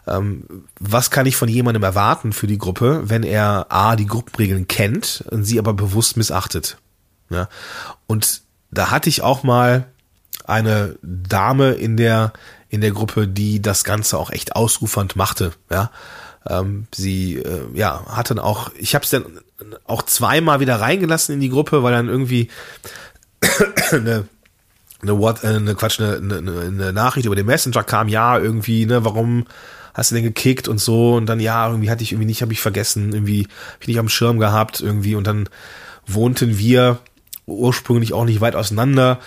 [0.07, 0.45] ähm,
[0.79, 5.25] was kann ich von jemandem erwarten für die Gruppe, wenn er A, die Gruppenregeln kennt
[5.31, 6.79] und sie aber bewusst missachtet.
[7.31, 7.49] Ja?
[8.07, 9.87] Und da hatte ich auch mal
[10.49, 12.33] eine Dame in der
[12.71, 15.53] in der Gruppe, die das Ganze auch echt ausufernd machte.
[15.71, 15.91] Ja,
[16.47, 19.25] ähm, sie äh, ja hat dann auch, ich habe es dann
[19.87, 22.49] auch zweimal wieder reingelassen in die Gruppe, weil dann irgendwie
[23.91, 24.27] eine
[25.01, 28.85] eine, What, äh, eine Quatsch, eine, eine, eine Nachricht über den Messenger kam, ja, irgendwie,
[28.85, 29.47] ne, warum
[29.95, 31.15] hast du denn gekickt und so?
[31.15, 33.99] Und dann, ja, irgendwie hatte ich irgendwie nicht, habe ich vergessen, irgendwie hab ich nicht
[33.99, 35.15] am Schirm gehabt, irgendwie.
[35.15, 35.49] Und dann
[36.07, 36.99] wohnten wir
[37.47, 39.19] ursprünglich auch nicht weit auseinander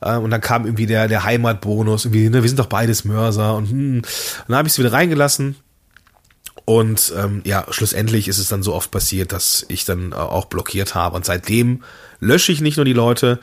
[0.00, 3.70] und dann kam irgendwie der, der Heimatbonus, irgendwie, ne, wir sind doch beides Mörser und
[3.70, 4.02] hm,
[4.48, 5.56] dann habe ich es wieder reingelassen.
[6.64, 10.44] Und ähm, ja, schlussendlich ist es dann so oft passiert, dass ich dann äh, auch
[10.44, 11.16] blockiert habe.
[11.16, 11.82] Und seitdem
[12.20, 13.40] lösche ich nicht nur die Leute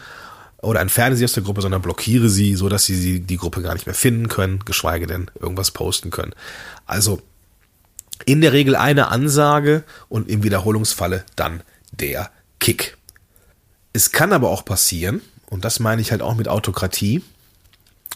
[0.61, 3.73] oder entferne sie aus der Gruppe, sondern blockiere sie, so dass sie die Gruppe gar
[3.73, 6.33] nicht mehr finden können, geschweige denn irgendwas posten können.
[6.85, 7.21] Also
[8.25, 12.97] in der Regel eine Ansage und im Wiederholungsfalle dann der Kick.
[13.93, 17.23] Es kann aber auch passieren, und das meine ich halt auch mit Autokratie,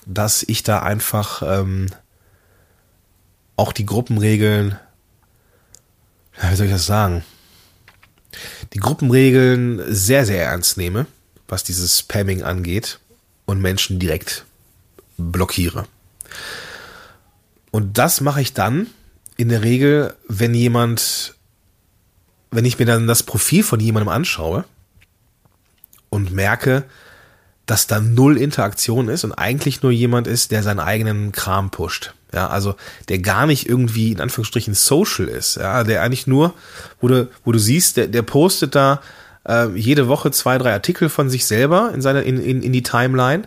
[0.05, 1.87] dass ich da einfach ähm,
[3.55, 4.77] auch die Gruppenregeln,
[6.41, 7.23] ja, wie soll ich das sagen,
[8.73, 11.05] die Gruppenregeln sehr, sehr ernst nehme,
[11.47, 12.99] was dieses Spamming angeht
[13.45, 14.45] und Menschen direkt
[15.17, 15.85] blockiere.
[17.71, 18.87] Und das mache ich dann
[19.37, 21.35] in der Regel, wenn jemand,
[22.51, 24.65] wenn ich mir dann das Profil von jemandem anschaue
[26.09, 26.85] und merke,
[27.65, 32.13] dass da null Interaktion ist und eigentlich nur jemand ist, der seinen eigenen Kram pusht.
[32.33, 32.75] Ja, also
[33.09, 36.53] der gar nicht irgendwie in Anführungsstrichen social ist, ja, der eigentlich nur,
[37.01, 39.01] wo du, wo du siehst, der, der postet da
[39.47, 42.83] äh, jede Woche zwei, drei Artikel von sich selber in seine, in, in, in die
[42.83, 43.43] Timeline.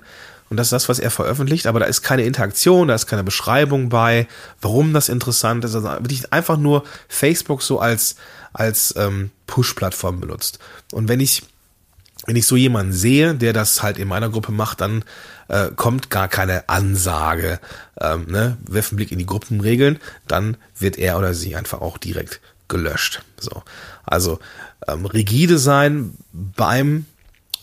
[0.50, 3.24] Und das ist das, was er veröffentlicht, aber da ist keine Interaktion, da ist keine
[3.24, 4.28] Beschreibung bei,
[4.60, 5.74] warum das interessant ist.
[5.74, 8.16] Also wirklich einfach nur Facebook so als,
[8.52, 10.58] als ähm, Push-Plattform benutzt.
[10.92, 11.42] Und wenn ich
[12.26, 15.04] wenn ich so jemanden sehe, der das halt in meiner Gruppe macht, dann
[15.48, 17.60] äh, kommt gar keine Ansage.
[18.00, 18.56] Ähm, ne?
[18.66, 23.22] Wirf einen Blick in die Gruppenregeln, dann wird er oder sie einfach auch direkt gelöscht.
[23.38, 23.62] So,
[24.04, 24.38] also
[24.88, 27.06] ähm, rigide sein beim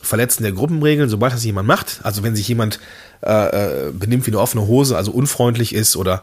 [0.01, 1.99] Verletzen der Gruppenregeln, sobald das jemand macht.
[2.03, 2.79] Also wenn sich jemand
[3.21, 6.21] äh, äh benimmt wie eine offene Hose, also unfreundlich ist oder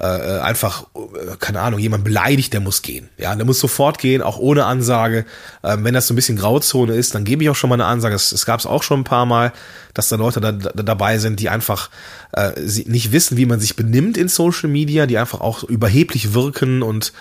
[0.00, 3.08] äh, äh, einfach, äh, keine Ahnung, jemand beleidigt, der muss gehen.
[3.18, 5.24] Ja, der muss sofort gehen, auch ohne Ansage.
[5.64, 7.86] Ähm, wenn das so ein bisschen Grauzone ist, dann gebe ich auch schon mal eine
[7.86, 8.14] Ansage.
[8.14, 9.52] Es, gab es auch schon ein paar Mal,
[9.94, 11.90] dass da Leute da, da, dabei sind, die einfach
[12.30, 12.52] äh,
[12.86, 17.12] nicht wissen, wie man sich benimmt in Social Media, die einfach auch überheblich wirken und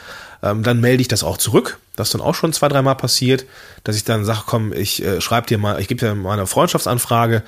[0.44, 1.80] ähm, dann melde ich das auch zurück.
[1.96, 3.46] Das ist dann auch schon zwei, dreimal passiert,
[3.86, 6.46] dass ich dann sage, komm, ich äh, schreibe dir mal, ich gebe dir mal eine
[6.46, 7.42] Freundschaftsanfrage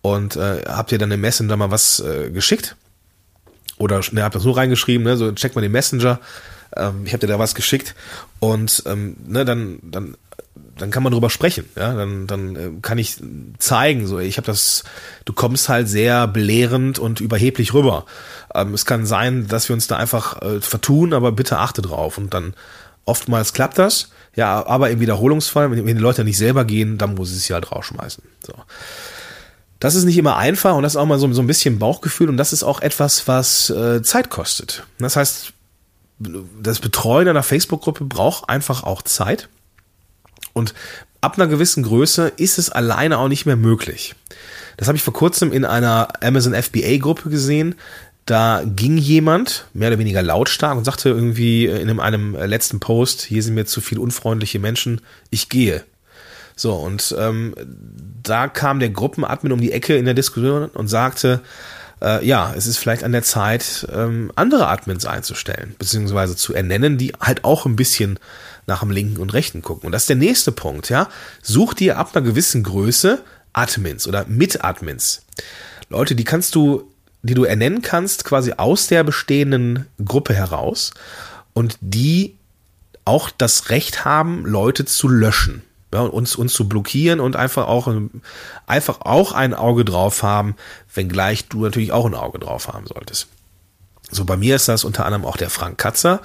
[0.00, 2.76] und äh, hab dir dann im Messenger mal was äh, geschickt
[3.80, 6.20] oder ne, hab das so reingeschrieben, ne, so check mal den Messenger.
[6.76, 7.94] Ähm, ich habe dir da was geschickt
[8.38, 10.16] und ähm, ne, dann dann
[10.76, 13.16] dann kann man drüber sprechen, ja, dann dann äh, kann ich
[13.58, 14.84] zeigen, so ich habe das,
[15.24, 18.04] du kommst halt sehr belehrend und überheblich rüber.
[18.54, 22.18] Ähm, es kann sein, dass wir uns da einfach äh, vertun, aber bitte achte drauf
[22.18, 22.54] und dann
[23.04, 27.14] oftmals klappt das, ja, aber im Wiederholungsfall, wenn, wenn die Leute nicht selber gehen, dann
[27.14, 28.22] muss ich sie halt rausschmeißen.
[28.46, 28.54] So.
[29.80, 32.28] Das ist nicht immer einfach und das ist auch mal so, so ein bisschen Bauchgefühl
[32.28, 34.84] und das ist auch etwas, was äh, Zeit kostet.
[34.98, 35.54] Das heißt,
[36.18, 39.48] das Betreuen einer Facebook-Gruppe braucht einfach auch Zeit
[40.52, 40.74] und
[41.22, 44.14] ab einer gewissen Größe ist es alleine auch nicht mehr möglich.
[44.76, 47.74] Das habe ich vor kurzem in einer Amazon FBA-Gruppe gesehen.
[48.26, 53.22] Da ging jemand, mehr oder weniger lautstark, und sagte irgendwie in einem, einem letzten Post,
[53.22, 55.84] hier sind mir zu viele unfreundliche Menschen, ich gehe.
[56.60, 57.54] So, und ähm,
[58.22, 61.40] da kam der Gruppenadmin um die Ecke in der Diskussion und sagte,
[62.02, 66.98] äh, ja, es ist vielleicht an der Zeit, ähm, andere Admins einzustellen, beziehungsweise zu ernennen,
[66.98, 68.18] die halt auch ein bisschen
[68.66, 69.86] nach dem linken und rechten gucken.
[69.86, 71.08] Und das ist der nächste Punkt, ja.
[71.40, 73.22] Such dir ab einer gewissen Größe
[73.54, 75.22] Admins oder Mit-Admins.
[75.88, 76.92] Leute, die kannst du,
[77.22, 80.92] die du ernennen kannst, quasi aus der bestehenden Gruppe heraus
[81.54, 82.36] und die
[83.06, 85.62] auch das Recht haben, Leute zu löschen
[85.92, 87.92] ja, uns, uns zu blockieren und einfach auch,
[88.66, 90.56] einfach auch ein Auge drauf haben,
[90.94, 93.28] wenngleich du natürlich auch ein Auge drauf haben solltest.
[94.10, 96.20] So, bei mir ist das unter anderem auch der Frank Katzer.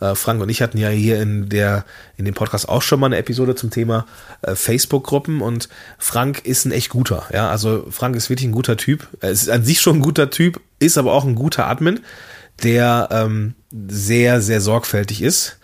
[0.00, 1.84] Äh, Frank und ich hatten ja hier in der,
[2.16, 4.06] in dem Podcast auch schon mal eine Episode zum Thema
[4.42, 7.48] äh, Facebook-Gruppen und Frank ist ein echt guter, ja.
[7.48, 9.08] Also Frank ist wirklich ein guter Typ.
[9.20, 12.00] Er ist an sich schon ein guter Typ, ist aber auch ein guter Admin,
[12.62, 15.58] der ähm, sehr, sehr sorgfältig ist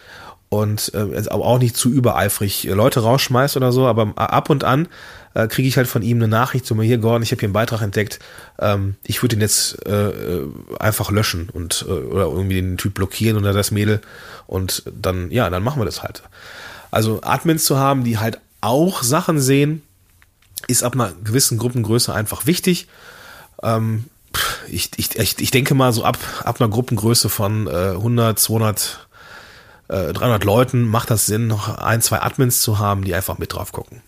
[0.52, 4.86] und äh, auch nicht zu übereifrig Leute rausschmeißt oder so, aber ab und an
[5.32, 7.46] äh, kriege ich halt von ihm eine Nachricht so mal hier Gordon, ich habe hier
[7.46, 8.18] einen Beitrag entdeckt,
[8.58, 12.92] ähm, ich würde ihn jetzt äh, äh, einfach löschen und äh, oder irgendwie den Typ
[12.92, 14.02] blockieren oder das Mädel
[14.46, 16.22] und dann ja, dann machen wir das halt.
[16.90, 19.80] Also Admins zu haben, die halt auch Sachen sehen,
[20.68, 22.88] ist ab einer gewissen Gruppengröße einfach wichtig.
[23.62, 24.04] Ähm,
[24.68, 29.08] ich, ich, ich denke mal so ab, ab einer Gruppengröße von äh, 100, 200
[29.92, 33.52] 300 äh, Leuten macht das Sinn, noch ein, zwei Admins zu haben, die einfach mit
[33.52, 34.02] drauf gucken.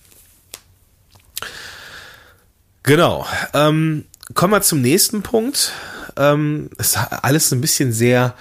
[2.83, 3.27] Genau.
[3.53, 5.73] Ähm, kommen wir zum nächsten Punkt.
[6.16, 8.35] Ähm, ist alles ein bisschen sehr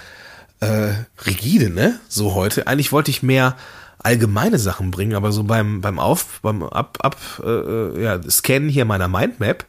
[0.60, 0.92] äh,
[1.26, 1.98] rigide, ne?
[2.08, 2.66] So heute.
[2.66, 3.56] Eigentlich wollte ich mehr
[3.98, 8.68] allgemeine Sachen bringen, aber so beim beim Auf beim ab ab äh, äh ja Scannen
[8.68, 9.64] hier meiner Mindmap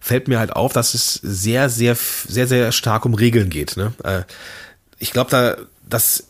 [0.00, 3.76] fällt mir halt auf, dass es sehr sehr sehr sehr stark um Regeln geht.
[3.76, 3.92] Ne?
[4.02, 4.22] Äh,
[4.98, 5.56] ich glaube da,
[5.88, 6.27] dass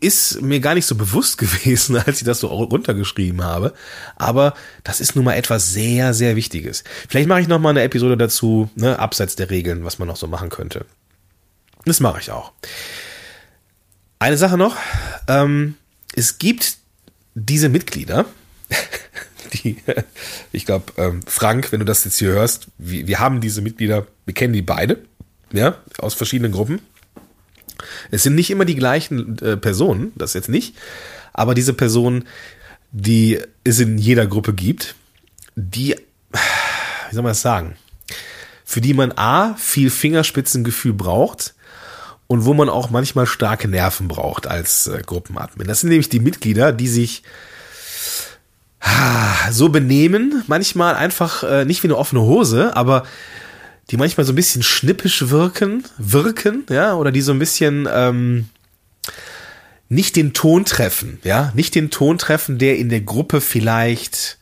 [0.00, 3.74] ist mir gar nicht so bewusst gewesen, als ich das so runtergeschrieben habe.
[4.16, 6.84] Aber das ist nun mal etwas sehr, sehr Wichtiges.
[7.08, 10.16] Vielleicht mache ich noch mal eine Episode dazu, ne, abseits der Regeln, was man noch
[10.16, 10.86] so machen könnte.
[11.84, 12.52] Das mache ich auch.
[14.18, 14.76] Eine Sache noch.
[15.28, 15.74] Ähm,
[16.14, 16.78] es gibt
[17.34, 18.24] diese Mitglieder,
[19.52, 19.76] die,
[20.52, 24.06] ich glaube, ähm, Frank, wenn du das jetzt hier hörst, wir, wir haben diese Mitglieder,
[24.24, 25.04] wir kennen die beide,
[25.52, 26.80] ja, aus verschiedenen Gruppen.
[28.10, 30.74] Es sind nicht immer die gleichen äh, Personen, das jetzt nicht,
[31.32, 32.24] aber diese Personen,
[32.92, 34.94] die es in jeder Gruppe gibt,
[35.56, 35.96] die,
[36.32, 37.76] wie soll man das sagen,
[38.64, 41.54] für die man A, viel Fingerspitzengefühl braucht
[42.26, 45.66] und wo man auch manchmal starke Nerven braucht als äh, Gruppenadmin.
[45.66, 47.22] Das sind nämlich die Mitglieder, die sich
[48.80, 53.04] ah, so benehmen, manchmal einfach äh, nicht wie eine offene Hose, aber
[53.90, 58.48] die manchmal so ein bisschen schnippisch wirken, wirken, ja, oder die so ein bisschen ähm,
[59.88, 64.38] nicht den Ton treffen, ja, nicht den Ton treffen, der in der Gruppe vielleicht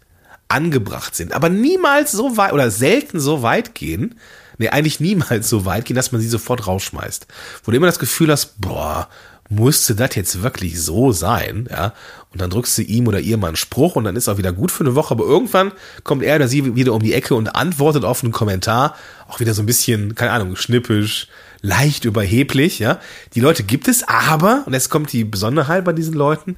[0.49, 4.17] angebracht sind, aber niemals so weit oder selten so weit gehen,
[4.59, 7.27] nee, eigentlich niemals so weit gehen, dass man sie sofort rausschmeißt.
[7.65, 9.09] Wo du immer das Gefühl hast, boah,
[9.55, 11.95] musste das jetzt wirklich so sein, ja?
[12.31, 14.53] Und dann drückst du ihm oder ihr mal einen Spruch und dann ist auch wieder
[14.53, 17.55] gut für eine Woche, aber irgendwann kommt er oder sie wieder um die Ecke und
[17.55, 18.97] antwortet auf einen Kommentar,
[19.29, 21.29] auch wieder so ein bisschen, keine Ahnung, schnippisch,
[21.61, 23.01] leicht überheblich, ja?
[23.35, 26.57] Die Leute gibt es, aber, und jetzt kommt die Besonderheit bei diesen Leuten,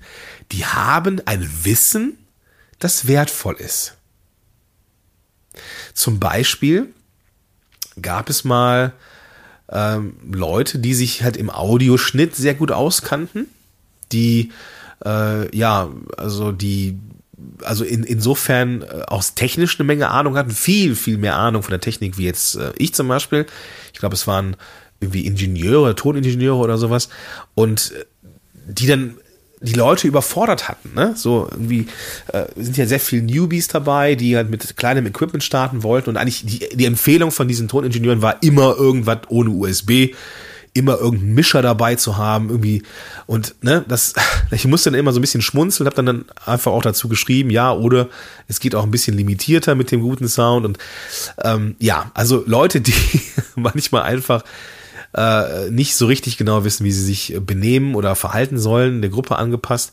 [0.53, 2.19] die haben ein Wissen,
[2.79, 3.97] das wertvoll ist.
[5.93, 6.93] Zum Beispiel
[8.01, 8.93] gab es mal
[9.71, 13.47] ähm, Leute, die sich halt im Audioschnitt sehr gut auskannten,
[14.13, 14.53] die
[15.05, 16.99] äh, ja, also die
[17.63, 21.73] also in, insofern äh, auch technisch eine Menge Ahnung hatten, viel, viel mehr Ahnung von
[21.73, 23.47] der Technik wie jetzt äh, ich zum Beispiel.
[23.93, 24.57] Ich glaube, es waren
[25.01, 27.09] irgendwie Ingenieure, Toningenieure oder sowas
[27.55, 28.05] und äh,
[28.67, 29.17] die dann
[29.65, 30.93] die Leute überfordert hatten.
[30.95, 31.15] Ne?
[31.17, 31.87] So irgendwie
[32.33, 36.17] äh, sind ja sehr viele Newbies dabei, die halt mit kleinem Equipment starten wollten und
[36.17, 40.15] eigentlich die, die Empfehlung von diesen Toningenieuren war immer irgendwas ohne USB,
[40.75, 42.83] immer irgendeinen Mischer dabei zu haben, irgendwie
[43.27, 44.13] und ne, das
[44.51, 47.49] ich musste dann immer so ein bisschen schmunzeln, habe dann, dann einfach auch dazu geschrieben,
[47.49, 48.09] ja, oder
[48.49, 50.79] es geht auch ein bisschen limitierter mit dem guten Sound und
[51.43, 52.95] ähm, ja, also Leute, die
[53.57, 54.45] manchmal einfach
[55.15, 59.37] äh, nicht so richtig genau wissen, wie sie sich benehmen oder verhalten sollen, der Gruppe
[59.37, 59.93] angepasst,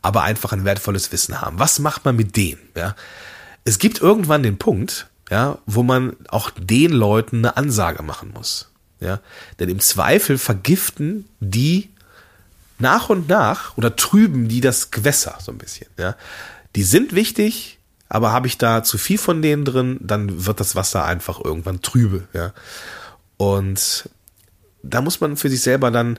[0.00, 1.58] aber einfach ein wertvolles Wissen haben.
[1.58, 2.60] Was macht man mit denen?
[2.76, 2.96] Ja?
[3.64, 8.70] Es gibt irgendwann den Punkt, ja, wo man auch den Leuten eine Ansage machen muss.
[9.00, 9.20] Ja?
[9.58, 11.90] Denn im Zweifel vergiften die
[12.78, 15.88] nach und nach oder trüben die das Gewässer so ein bisschen.
[15.98, 16.16] Ja?
[16.76, 20.74] Die sind wichtig, aber habe ich da zu viel von denen drin, dann wird das
[20.76, 22.26] Wasser einfach irgendwann trübe.
[22.32, 22.52] Ja?
[23.36, 24.08] Und
[24.82, 26.18] da muss man für sich selber dann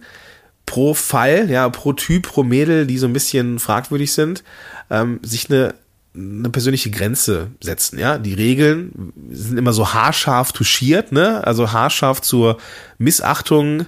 [0.65, 4.43] pro Fall, ja, pro Typ, pro Mädel, die so ein bisschen fragwürdig sind,
[4.89, 5.76] ähm, sich eine,
[6.15, 8.17] eine persönliche Grenze setzen, ja.
[8.17, 11.45] Die Regeln sind immer so haarscharf touchiert, ne?
[11.45, 12.58] Also haarscharf zur
[12.97, 13.88] Missachtung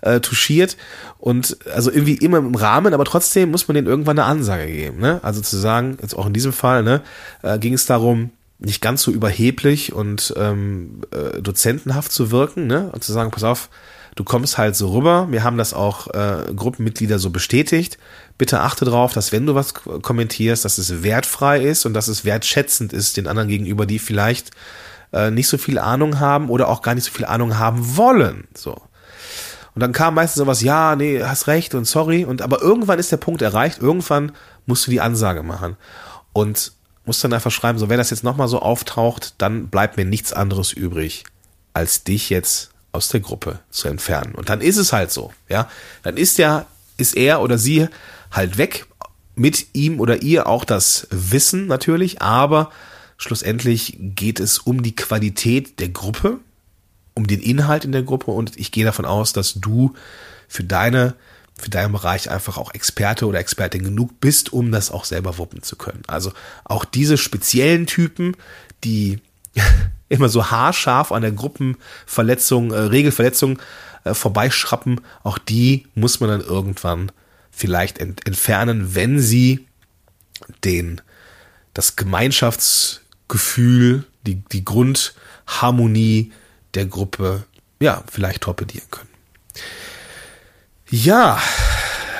[0.00, 0.76] äh, touchiert
[1.18, 5.00] und also irgendwie immer im Rahmen, aber trotzdem muss man denen irgendwann eine Ansage geben,
[5.00, 5.20] ne?
[5.22, 7.02] Also zu sagen, jetzt auch in diesem Fall, ne,
[7.42, 12.90] äh, ging es darum, nicht ganz so überheblich und ähm, äh, dozentenhaft zu wirken, ne?
[12.92, 13.68] Und zu sagen, pass auf,
[14.16, 15.28] du kommst halt so rüber.
[15.30, 17.98] Wir haben das auch äh, Gruppenmitglieder so bestätigt.
[18.38, 22.24] Bitte achte darauf, dass wenn du was kommentierst, dass es wertfrei ist und dass es
[22.24, 24.50] wertschätzend ist den anderen gegenüber, die vielleicht
[25.12, 28.48] äh, nicht so viel Ahnung haben oder auch gar nicht so viel Ahnung haben wollen.
[28.54, 28.72] So.
[29.74, 32.24] Und dann kam meistens sowas, ja, nee, hast recht und sorry.
[32.24, 34.32] Und aber irgendwann ist der Punkt erreicht, irgendwann
[34.64, 35.76] musst du die Ansage machen.
[36.32, 36.72] Und
[37.04, 40.32] musst dann einfach schreiben, so wenn das jetzt nochmal so auftaucht, dann bleibt mir nichts
[40.32, 41.24] anderes übrig,
[41.74, 44.34] als dich jetzt aus der Gruppe zu entfernen.
[44.34, 45.70] Und dann ist es halt so, ja.
[46.02, 47.88] Dann ist ja, ist er oder sie
[48.30, 48.86] halt weg.
[49.38, 52.70] Mit ihm oder ihr auch das Wissen natürlich, aber
[53.18, 56.38] schlussendlich geht es um die Qualität der Gruppe,
[57.12, 59.94] um den Inhalt in der Gruppe und ich gehe davon aus, dass du
[60.48, 61.14] für deine
[61.58, 65.62] für deinen Bereich einfach auch Experte oder Expertin genug bist, um das auch selber wuppen
[65.62, 66.02] zu können.
[66.06, 66.32] Also
[66.64, 68.36] auch diese speziellen Typen,
[68.84, 69.20] die
[70.08, 73.58] immer so haarscharf an der Gruppenverletzung, äh, Regelverletzung
[74.04, 77.12] äh, vorbeischrappen, auch die muss man dann irgendwann
[77.50, 79.66] vielleicht ent entfernen, wenn sie
[80.64, 81.02] den,
[81.74, 86.32] das Gemeinschaftsgefühl, die, die Grundharmonie
[86.74, 87.42] der Gruppe,
[87.80, 89.08] ja, vielleicht torpedieren können.
[90.88, 91.40] Ja,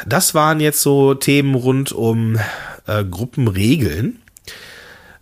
[0.07, 2.39] das waren jetzt so Themen rund um
[2.87, 4.22] äh, Gruppenregeln.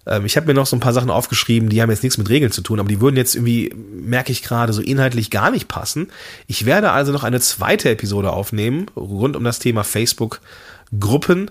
[0.06, 2.28] Ähm, ich habe mir noch so ein paar Sachen aufgeschrieben, die haben jetzt nichts mit
[2.28, 5.68] Regeln zu tun, aber die würden jetzt irgendwie, merke ich gerade, so inhaltlich gar nicht
[5.68, 6.08] passen.
[6.46, 11.50] Ich werde also noch eine zweite Episode aufnehmen, rund um das Thema Facebook-Gruppen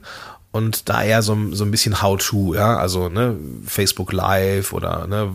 [0.52, 3.36] und da eher so, so ein bisschen How-to, ja, also ne,
[3.66, 5.32] Facebook Live oder ne,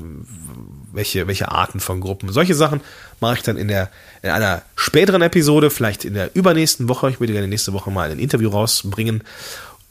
[0.93, 2.33] welche, welche Arten von Gruppen.
[2.33, 2.81] Solche Sachen
[3.21, 3.91] mache ich dann in der
[4.23, 7.11] in einer späteren Episode, vielleicht in der übernächsten Woche.
[7.11, 9.25] Ich würde gerne nächste Woche mal ein Interview rausbringen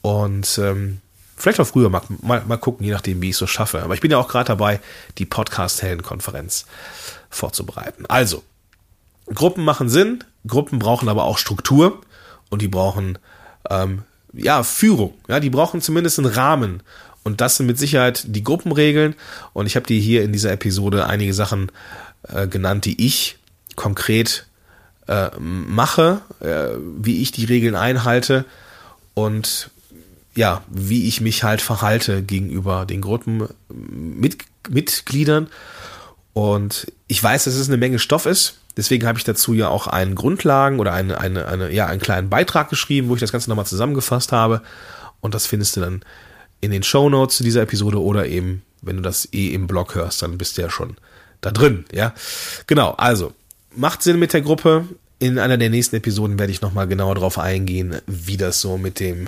[0.01, 1.01] und ähm,
[1.37, 3.83] vielleicht auch früher mal, mal, mal gucken, je nachdem, wie ich es so schaffe.
[3.83, 4.81] Aber ich bin ja auch gerade dabei,
[5.17, 6.65] die Podcast-Helden-Konferenz
[7.29, 8.05] vorzubereiten.
[8.07, 8.43] Also,
[9.33, 12.01] Gruppen machen Sinn, Gruppen brauchen aber auch Struktur
[12.49, 13.19] und die brauchen
[13.69, 15.13] ähm, ja Führung.
[15.27, 16.81] Ja, die brauchen zumindest einen Rahmen.
[17.23, 19.15] Und das sind mit Sicherheit die Gruppenregeln.
[19.53, 21.71] Und ich habe dir hier in dieser Episode einige Sachen
[22.23, 23.37] äh, genannt, die ich
[23.75, 24.47] konkret
[25.07, 28.45] äh, mache, äh, wie ich die Regeln einhalte
[29.13, 29.69] und
[30.37, 35.47] ja, wie ich mich halt verhalte gegenüber den Gruppenmitgliedern.
[36.33, 38.59] Und ich weiß, dass es eine Menge Stoff ist.
[38.77, 42.29] Deswegen habe ich dazu ja auch einen Grundlagen oder eine, eine, eine, ja, einen kleinen
[42.29, 44.61] Beitrag geschrieben, wo ich das Ganze nochmal zusammengefasst habe.
[45.21, 46.03] Und das findest du dann
[46.61, 49.95] in den Show Notes zu dieser Episode oder eben, wenn du das eh im Blog
[49.95, 50.97] hörst, dann bist du ja schon
[51.41, 52.13] da drin, ja.
[52.67, 53.33] Genau, also,
[53.75, 54.85] macht Sinn mit der Gruppe.
[55.17, 58.99] In einer der nächsten Episoden werde ich nochmal genauer darauf eingehen, wie das so mit
[58.99, 59.27] dem,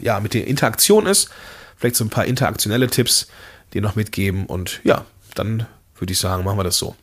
[0.00, 1.30] ja, mit der Interaktion ist.
[1.76, 3.28] Vielleicht so ein paar interaktionelle Tipps
[3.72, 5.66] dir noch mitgeben und ja, dann
[5.98, 6.96] würde ich sagen, machen wir das so.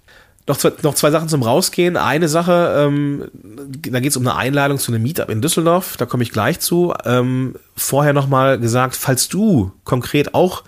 [0.48, 1.98] Noch zwei, noch zwei Sachen zum Rausgehen.
[1.98, 6.06] Eine Sache, ähm, da geht es um eine Einladung zu einem Meetup in Düsseldorf, da
[6.06, 6.93] komme ich gleich zu.
[7.04, 10.64] Ähm, vorher nochmal gesagt, falls du konkret auch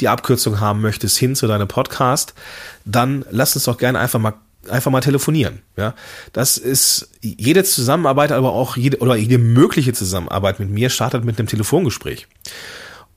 [0.00, 2.34] die Abkürzung haben möchtest hin zu deinem Podcast,
[2.84, 4.34] dann lass uns doch gerne einfach mal
[4.68, 5.62] einfach mal telefonieren.
[5.76, 5.94] Ja,
[6.32, 11.38] das ist jede Zusammenarbeit, aber auch jede oder jede mögliche Zusammenarbeit mit mir startet mit
[11.38, 12.26] einem Telefongespräch.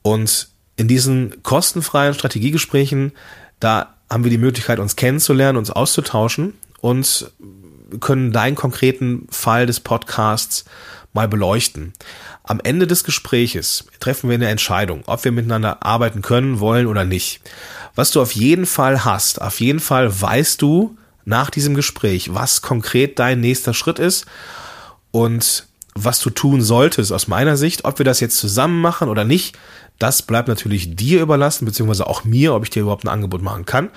[0.02, 3.12] Und in diesen kostenfreien Strategiegesprächen,
[3.60, 7.30] da haben wir die Möglichkeit, uns kennenzulernen, uns auszutauschen und
[8.00, 10.64] können deinen konkreten Fall des Podcasts
[11.12, 11.92] mal beleuchten.
[12.44, 17.04] Am Ende des Gespräches treffen wir eine Entscheidung, ob wir miteinander arbeiten können, wollen oder
[17.04, 17.40] nicht.
[17.94, 22.62] Was du auf jeden Fall hast, auf jeden Fall weißt du nach diesem Gespräch, was
[22.62, 24.24] konkret dein nächster Schritt ist
[25.10, 27.84] und was du tun solltest aus meiner Sicht.
[27.84, 29.58] Ob wir das jetzt zusammen machen oder nicht,
[29.98, 33.66] das bleibt natürlich dir überlassen, beziehungsweise auch mir, ob ich dir überhaupt ein Angebot machen
[33.66, 33.90] kann.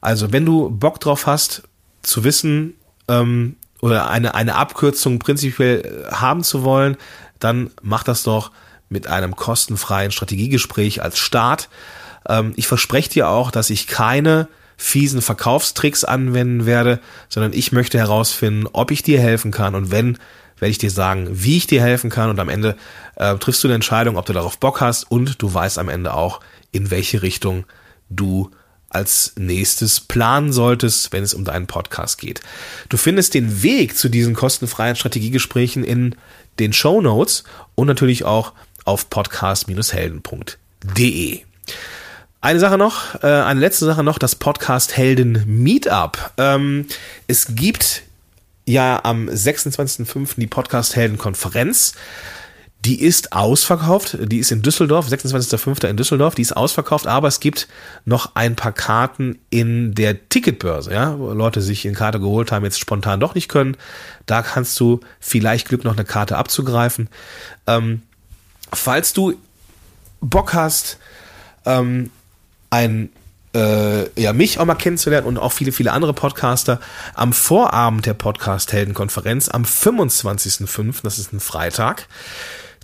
[0.00, 1.62] Also wenn du Bock drauf hast,
[2.02, 2.74] zu wissen
[3.08, 6.96] ähm, oder eine, eine Abkürzung prinzipiell äh, haben zu wollen,
[7.38, 8.52] dann mach das doch
[8.88, 11.68] mit einem kostenfreien Strategiegespräch als Start.
[12.28, 14.48] Ähm, ich verspreche dir auch, dass ich keine
[14.80, 20.16] fiesen Verkaufstricks anwenden werde, sondern ich möchte herausfinden, ob ich dir helfen kann und wenn,
[20.58, 22.78] werde ich dir sagen, wie ich dir helfen kann und am Ende
[23.16, 26.14] äh, triffst du eine Entscheidung, ob du darauf Bock hast und du weißt am Ende
[26.14, 26.40] auch,
[26.72, 27.66] in welche Richtung
[28.08, 28.52] du
[28.88, 32.40] als nächstes planen solltest, wenn es um deinen Podcast geht.
[32.88, 36.14] Du findest den Weg zu diesen kostenfreien Strategiegesprächen in
[36.58, 38.54] den Show Notes und natürlich auch
[38.86, 41.42] auf podcast-helden.de.
[42.42, 46.32] Eine Sache noch, äh, eine letzte Sache noch, das Podcast Helden Meetup.
[46.38, 46.86] Ähm,
[47.26, 48.02] es gibt
[48.64, 50.36] ja am 26.05.
[50.40, 51.92] die Podcast Helden Konferenz.
[52.86, 55.86] Die ist ausverkauft, die ist in Düsseldorf, 26.05.
[55.86, 57.68] in Düsseldorf, die ist ausverkauft, aber es gibt
[58.06, 62.64] noch ein paar Karten in der Ticketbörse, ja, wo Leute sich eine Karte geholt haben,
[62.64, 63.76] jetzt spontan doch nicht können.
[64.24, 67.10] Da kannst du vielleicht Glück noch eine Karte abzugreifen.
[67.66, 68.00] Ähm,
[68.72, 69.34] falls du
[70.22, 70.96] Bock hast,
[71.66, 72.10] ähm,
[72.70, 73.10] ein
[73.54, 76.80] äh, ja, mich auch mal kennenzulernen und auch viele, viele andere Podcaster
[77.14, 82.06] am Vorabend der Podcast-Heldenkonferenz am 25.05., das ist ein Freitag,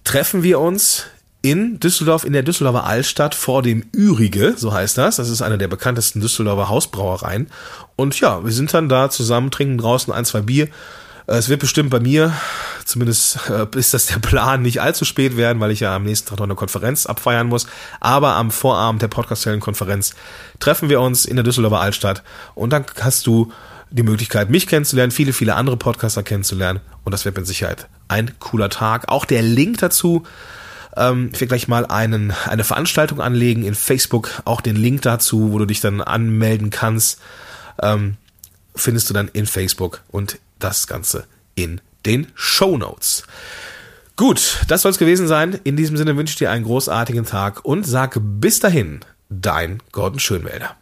[0.02, 1.06] treffen wir uns
[1.42, 5.16] in Düsseldorf, in der Düsseldorfer Altstadt vor dem Ürige, so heißt das.
[5.16, 7.48] Das ist eine der bekanntesten Düsseldorfer Hausbrauereien.
[7.94, 10.66] Und ja, wir sind dann da zusammen, trinken draußen ein, zwei Bier.
[11.26, 12.32] Äh, es wird bestimmt bei mir,
[12.84, 16.28] zumindest äh, ist das der Plan, nicht allzu spät werden, weil ich ja am nächsten
[16.28, 17.66] Tag noch eine Konferenz abfeiern muss.
[18.00, 20.14] Aber am Vorabend der Podcast-Konferenz
[20.60, 22.22] treffen wir uns in der Düsseldorfer Altstadt
[22.54, 23.52] und dann hast du
[23.90, 28.32] die Möglichkeit, mich kennenzulernen, viele, viele andere Podcaster kennenzulernen und das wird mit Sicherheit ein
[28.40, 29.08] cooler Tag.
[29.08, 30.24] Auch der Link dazu
[30.96, 35.52] ähm, ich werde gleich mal einen, eine Veranstaltung anlegen in Facebook, auch den Link dazu,
[35.52, 37.20] wo du dich dann anmelden kannst,
[37.82, 38.16] ähm,
[38.74, 43.24] findest du dann in Facebook und das Ganze in den Show Notes.
[44.16, 45.58] Gut, das soll es gewesen sein.
[45.64, 50.18] In diesem Sinne wünsche ich dir einen großartigen Tag und sag bis dahin, dein Gordon
[50.18, 50.76] Schönwälder.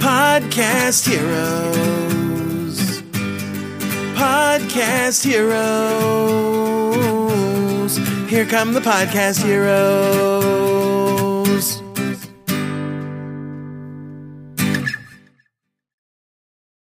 [0.00, 3.02] Podcast Heroes.
[4.16, 5.56] Podcast Heroes.
[8.28, 11.35] Here come the Podcast Heroes.